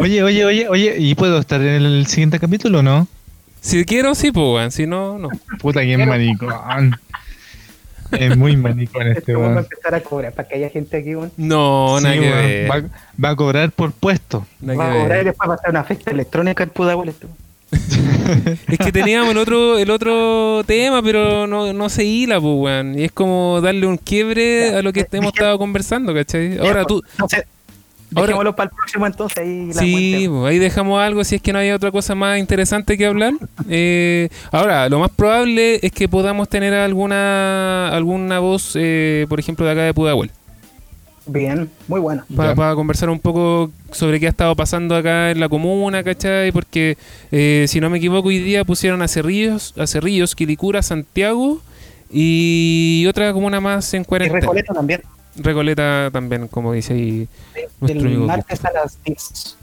[0.00, 3.06] Oye, oye, oye, oye, ¿y puedo estar en el siguiente capítulo o no?
[3.60, 4.70] Si quiero, sí, pues, weón.
[4.70, 5.28] Si no, no.
[5.58, 6.96] Puta, que maricón.
[8.18, 10.96] Es muy maricón este Este weón va a empezar a cobrar para que haya gente
[10.96, 11.32] aquí, weón.
[11.36, 12.70] No, nada Sí, que ver.
[12.70, 12.82] Va,
[13.24, 14.46] va a cobrar por puesto.
[14.60, 17.08] nada Va a cobrar y después va a estar una fiesta electrónica en Pudahuel.
[17.10, 17.36] Este weón.
[18.68, 22.98] Es que teníamos el otro, el otro tema, pero no, no se hila, pues, weón.
[22.98, 26.58] Y es como darle un quiebre a lo que hemos estado conversando, ¿cachai?
[26.58, 27.57] Ahora tú, Entonces, Ahora-
[28.10, 31.52] dejémoslo para el próximo entonces ahí la Sí, pues, ahí dejamos algo si es que
[31.52, 33.34] no hay otra cosa más interesante que hablar.
[33.70, 39.66] Eh, ahora, lo más probable es que podamos tener alguna alguna voz, eh, por ejemplo,
[39.66, 40.30] de acá de Pudahuel,
[41.26, 42.24] Bien, muy bueno.
[42.34, 46.50] para conversar un poco sobre qué ha estado pasando acá en la comuna, ¿cachai?
[46.52, 46.96] Porque,
[47.30, 51.60] eh, si no me equivoco, hoy día pusieron a Cerrillos, a Cerrillos, Quilicura, Santiago
[52.10, 54.40] y otra comuna más en Y cuarentena.
[54.40, 55.02] Recoleta también.
[55.38, 57.28] Recoleta también, como dice ahí
[57.80, 59.56] nuestro Del amigo martes a las 10.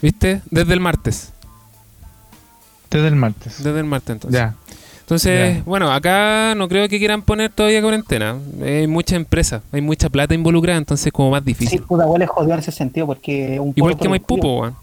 [0.00, 0.40] ¿Viste?
[0.50, 1.32] Desde el martes.
[2.90, 3.62] Desde el martes.
[3.62, 4.38] Desde el martes, entonces.
[4.40, 4.54] Ya.
[5.00, 5.62] Entonces, Ya.
[5.64, 8.36] bueno, acá no creo que quieran poner todavía cuarentena.
[8.62, 11.82] Hay mucha empresa, hay mucha plata involucrada, entonces es como más Sí, difícil.
[11.82, 14.54] Pudahuel es jodido en ese sentido porque es un Igual pueblo que Maipú, productivo.
[14.56, 14.76] po, weón.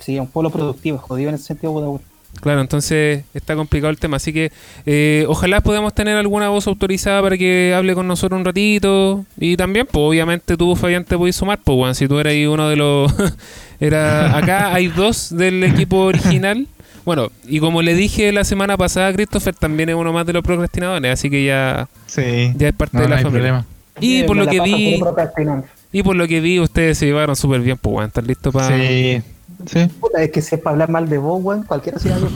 [0.00, 2.00] Sí, es un pueblo productivo, es jodido en ese sentido Pudahuel.
[2.40, 4.18] Claro, entonces está complicado el tema.
[4.18, 4.52] Así que
[4.84, 9.24] eh, ojalá podamos tener alguna voz autorizada para que hable con nosotros un ratito.
[9.38, 11.94] Y también, pues obviamente tú, Fabián, te podés sumar, pues, weón.
[11.94, 13.12] Si tú eras ahí uno de los...
[13.80, 16.66] era Acá hay dos del equipo original.
[17.04, 20.42] Bueno, y como le dije la semana pasada, Christopher también es uno más de los
[20.42, 22.52] procrastinadores, así que ya, Sí.
[22.56, 23.48] ya es parte No, de no la hay familia.
[23.52, 23.66] problema.
[24.00, 25.00] Y por lo que vi,
[25.92, 28.08] y por lo que vi, ustedes se llevaron súper bien, pues, weón.
[28.08, 28.76] ¿Están listos para...?
[28.76, 29.22] Sí.
[29.64, 29.86] Sí.
[30.00, 32.28] Puta, es que sepa hablar mal de vos, weón, cualquiera se llama.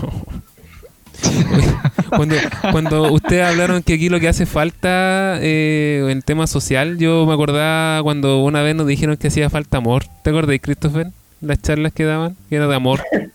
[2.16, 2.36] cuando,
[2.72, 7.34] cuando ustedes hablaron que aquí lo que hace falta eh, en tema social, yo me
[7.34, 10.04] acordaba cuando una vez nos dijeron que hacía falta amor.
[10.22, 11.08] ¿Te acordás, Christopher?
[11.40, 13.00] Las charlas que daban, que era de amor.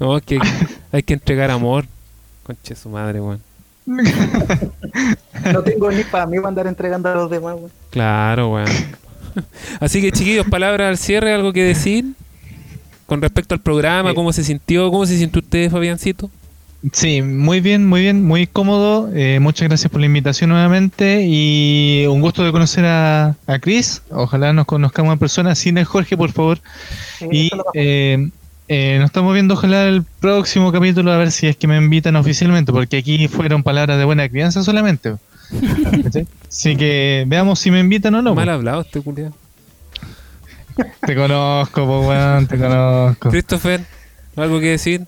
[0.00, 0.40] No, que
[0.90, 1.84] hay que entregar amor.
[2.42, 3.40] Conche su madre, weón.
[3.86, 7.70] No tengo ni para mí andar entregando a los demás, weón.
[7.90, 8.66] Claro, weón.
[9.78, 12.06] Así que, chiquillos, palabras al cierre, algo que decir
[13.06, 16.30] con respecto al programa, cómo se sintió, cómo se sintió usted, Fabiancito.
[16.92, 19.10] Sí, muy bien, muy bien, muy cómodo.
[19.14, 24.02] Eh, muchas gracias por la invitación nuevamente y un gusto de conocer a, a Chris.
[24.10, 25.54] Ojalá nos conozcamos en persona.
[25.54, 26.60] Sin el Jorge, por favor.
[27.18, 28.28] Sí, Y eh,
[28.68, 32.16] eh, nos estamos viendo ojalá el próximo capítulo a ver si es que me invitan
[32.16, 35.14] oficialmente, porque aquí fueron palabras de buena crianza solamente.
[36.48, 38.34] Así que veamos si me invitan o no.
[38.34, 39.34] Mal hablado este culiado.
[41.06, 43.30] Te conozco, po, weón, te conozco.
[43.30, 43.80] Christopher,
[44.36, 45.06] ¿algo que decir?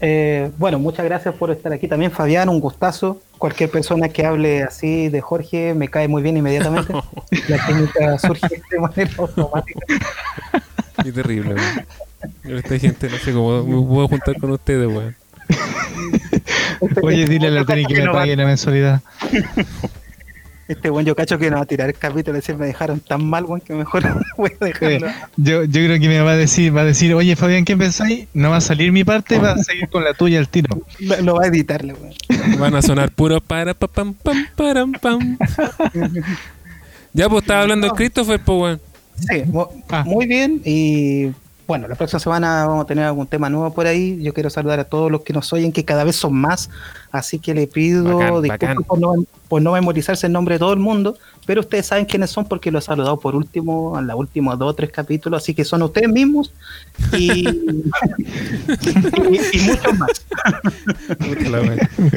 [0.00, 3.22] Eh, bueno, muchas gracias por estar aquí también, Fabián, un gustazo.
[3.38, 6.92] Cualquier persona que hable así de Jorge me cae muy bien inmediatamente.
[7.48, 9.80] La técnica surge de manera automática.
[11.02, 12.58] Qué terrible, weón.
[12.58, 15.16] Esta gente no sé cómo me puedo juntar con ustedes, weón.
[17.02, 19.00] Oye, dile a la Teni que me pague la mensualidad.
[20.68, 23.44] Este buen yo cacho que no va a tirar el capítulo, me dejaron tan mal,
[23.44, 24.02] weón, que mejor
[24.36, 25.08] voy a Eh, dejarlo.
[25.36, 28.26] yo, yo creo que me va a decir, va a decir, oye Fabián, ¿qué pensáis?
[28.34, 30.80] No va a salir mi parte, va a seguir con la tuya al tiro.
[30.98, 32.14] Lo, lo va a editarle, weón.
[32.58, 35.36] Van a sonar puro para pa pam pam param pam.
[37.12, 38.80] Ya pues estaba hablando el Christopher, pues weón.
[39.18, 39.44] Sí,
[39.90, 40.02] Ah.
[40.04, 40.60] muy bien.
[40.64, 41.30] Y
[41.66, 44.22] bueno, la próxima semana vamos a tener algún tema nuevo por ahí.
[44.22, 46.68] Yo quiero saludar a todos los que nos oyen, que cada vez son más.
[47.18, 48.84] Así que le pido Bacán, disculpas bacán.
[48.84, 49.14] por no,
[49.48, 52.70] por no memorizarse el nombre de todo el mundo, pero ustedes saben quiénes son porque
[52.70, 55.82] lo he saludado por último, en los últimos dos o tres capítulos, así que son
[55.82, 56.52] ustedes mismos
[57.16, 57.52] y, y,
[59.52, 60.26] y muchos más.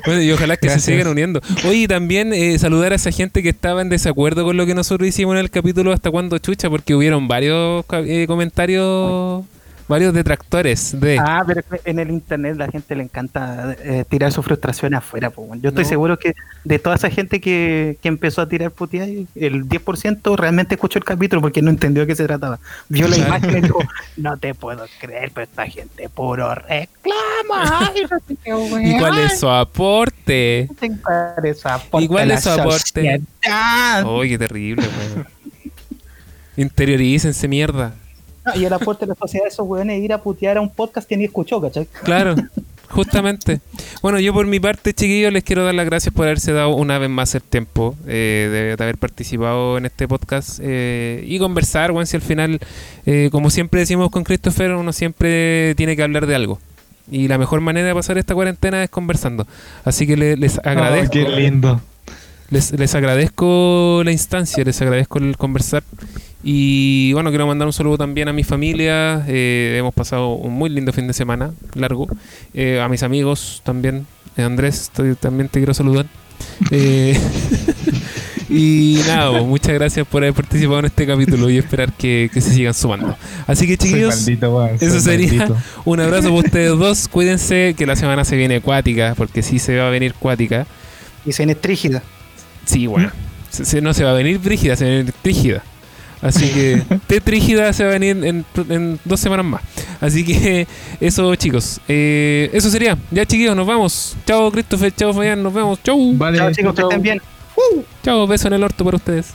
[0.06, 0.84] Bueno, y ojalá que Gracias.
[0.84, 1.42] se sigan uniendo.
[1.68, 4.76] Oye, y también eh, saludar a esa gente que estaba en desacuerdo con lo que
[4.76, 9.46] nosotros hicimos en el capítulo hasta cuando chucha, porque hubieron varios eh, comentarios,
[9.90, 11.18] varios detractores de...
[11.20, 15.30] Ah, pero en el internet la gente le encanta eh, tirar su frustración afuera.
[15.32, 15.46] po.
[15.56, 15.90] Yo estoy No.
[15.90, 20.76] seguro que de toda esa gente que, que empezó a tirar puteadas, el 10% realmente
[20.76, 22.60] escuchó el capítulo porque no entendió de qué se trataba.
[22.88, 23.28] Vio la Claro.
[23.38, 23.80] imagen y dijo,
[24.18, 27.92] no te puedo creer, pero esta gente puro reclama.
[28.84, 30.70] ¿Y cuál es su aporte?
[30.78, 33.22] ¿Cuál es su aporte ¿Y cuál es su aporte?
[34.28, 34.88] qué terrible.
[36.58, 37.94] Interiorícense, mierda.
[38.56, 41.08] Y el aporte de la sociedad de esos weones ir a putear a un podcast
[41.08, 41.88] que ni escuchó, ¿cachai?
[42.04, 42.36] Claro,
[42.90, 43.60] justamente.
[44.02, 46.98] Bueno, yo por mi parte, chiquillos, les quiero dar las gracias por haberse dado una
[46.98, 51.92] vez más el tiempo eh, de, de haber participado en este podcast eh, y conversar,
[51.92, 52.60] bueno, si al final,
[53.06, 56.60] eh, como siempre decimos con Christopher, uno siempre tiene que hablar de algo.
[57.12, 59.48] Y la mejor manera de pasar esta cuarentena es conversando.
[59.84, 61.18] Así que le- les agradezco.
[61.18, 61.82] Ay, qué lindo.
[62.52, 65.84] Les, les agradezco la instancia, les agradezco el conversar.
[66.44, 69.26] Y bueno, quiero mandar un saludo también a mi familia.
[69.28, 72.08] eh, hemos pasado un muy lindo fin de semana, largo.
[72.54, 74.06] Eh, a mis amigos también.
[74.38, 76.06] Eh, Andrés, estoy- también te quiero saludar.
[76.72, 77.20] Eh,
[78.50, 82.40] y nada, pues, muchas gracias por haber participado en este capítulo y esperar que, que
[82.42, 83.18] se sigan sumando.
[83.46, 85.58] Así que chiquillos, maldito, eso sería maldito.
[85.86, 87.08] un abrazo para ustedes dos.
[87.10, 90.66] Cuídense que la semana se viene acuática, porque sí se va a venir cuática.
[91.26, 92.02] Y se trígida.
[92.66, 93.12] Sí, bueno.
[93.50, 95.64] Se- se- no se va a venir brígida, se va a venir trígida.
[96.22, 99.62] Así que T trígida se va a venir en, en dos semanas más.
[100.02, 100.68] Así que
[101.00, 101.80] eso, chicos.
[101.88, 102.98] Eh, eso sería.
[103.12, 104.18] Ya, chiquillos, nos vamos.
[104.26, 104.94] Chao, Christopher.
[104.94, 105.42] Chao, Fabián.
[105.42, 105.82] Nos vemos.
[105.84, 106.14] Chau.
[106.16, 106.90] Vale, Chao chicos, que chao.
[106.90, 107.22] estén bien.
[108.04, 109.34] Chao, beso en el orto para ustedes.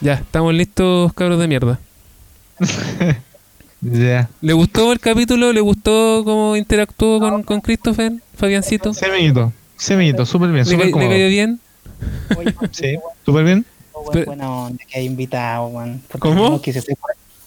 [0.00, 1.78] Ya, estamos listos, cabros de mierda.
[3.82, 4.28] Ya.
[4.40, 5.52] ¿Le gustó el capítulo?
[5.52, 8.94] ¿Le gustó cómo interactuó con, con Christopher, Fabiancito?
[8.94, 9.52] Semillito.
[9.76, 11.10] Semillito, súper bien, ¿Le, ca- le cómodo.
[11.10, 11.58] cayó bien?
[12.70, 13.66] Sí, súper bien.
[14.12, 16.00] Pero- buena onda que hay invitado, weón.
[16.08, 16.50] Porque ¿Cómo?
[16.50, 16.96] no quise ser-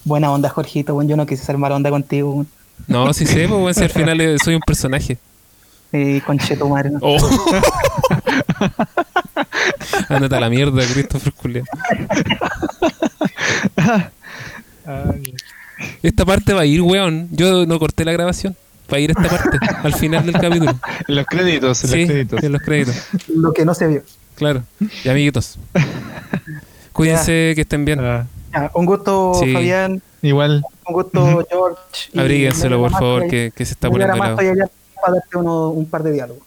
[0.04, 1.08] buena onda, Jorgito, weón.
[1.08, 2.46] Yo no quise ser mala onda contigo.
[2.88, 5.18] No, sí sé, pues, weón, si al final eh, soy un personaje.
[5.94, 6.90] Eh, concheto madre.
[6.92, 7.00] ¿no?
[7.02, 7.18] Oh.
[10.10, 11.66] Ándate a la mierda, Christopher Culeado.
[16.04, 17.28] Esta parte va a ir, weón.
[17.32, 18.56] Yo no corté la grabación.
[18.92, 20.80] Va a ir esta parte, al final del capítulo.
[21.08, 22.44] En los créditos, en Sí, los créditos.
[22.44, 22.96] en los créditos.
[23.30, 24.04] Lo que no se vio.
[24.36, 24.64] Claro.
[25.04, 25.58] Y amiguitos.
[26.94, 28.00] Cuídense, que estén bien.
[28.00, 29.52] Ah, Ya, un gusto, Sí.
[29.54, 30.02] Fabián.
[30.22, 31.80] igual, Un gusto, George.
[32.16, 34.42] Abríguenselo, por favor, que, que se está poniendo más helado.
[34.42, 34.72] estoy allá
[35.02, 36.44] para darte uno- un par de diálogos.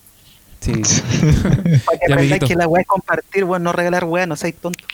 [0.60, 0.72] Sí.
[1.86, 4.84] Para que aprendáis que la weá es compartir, weón, no regalar weá, no seáis tonto.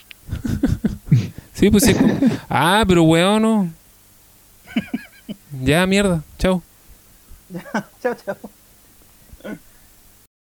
[1.55, 1.95] Sí, pues sí.
[2.51, 3.69] Ah, pero weón, no.
[5.63, 6.23] Ya, mierda.
[6.39, 6.63] Chao.
[8.03, 8.37] chao, chao.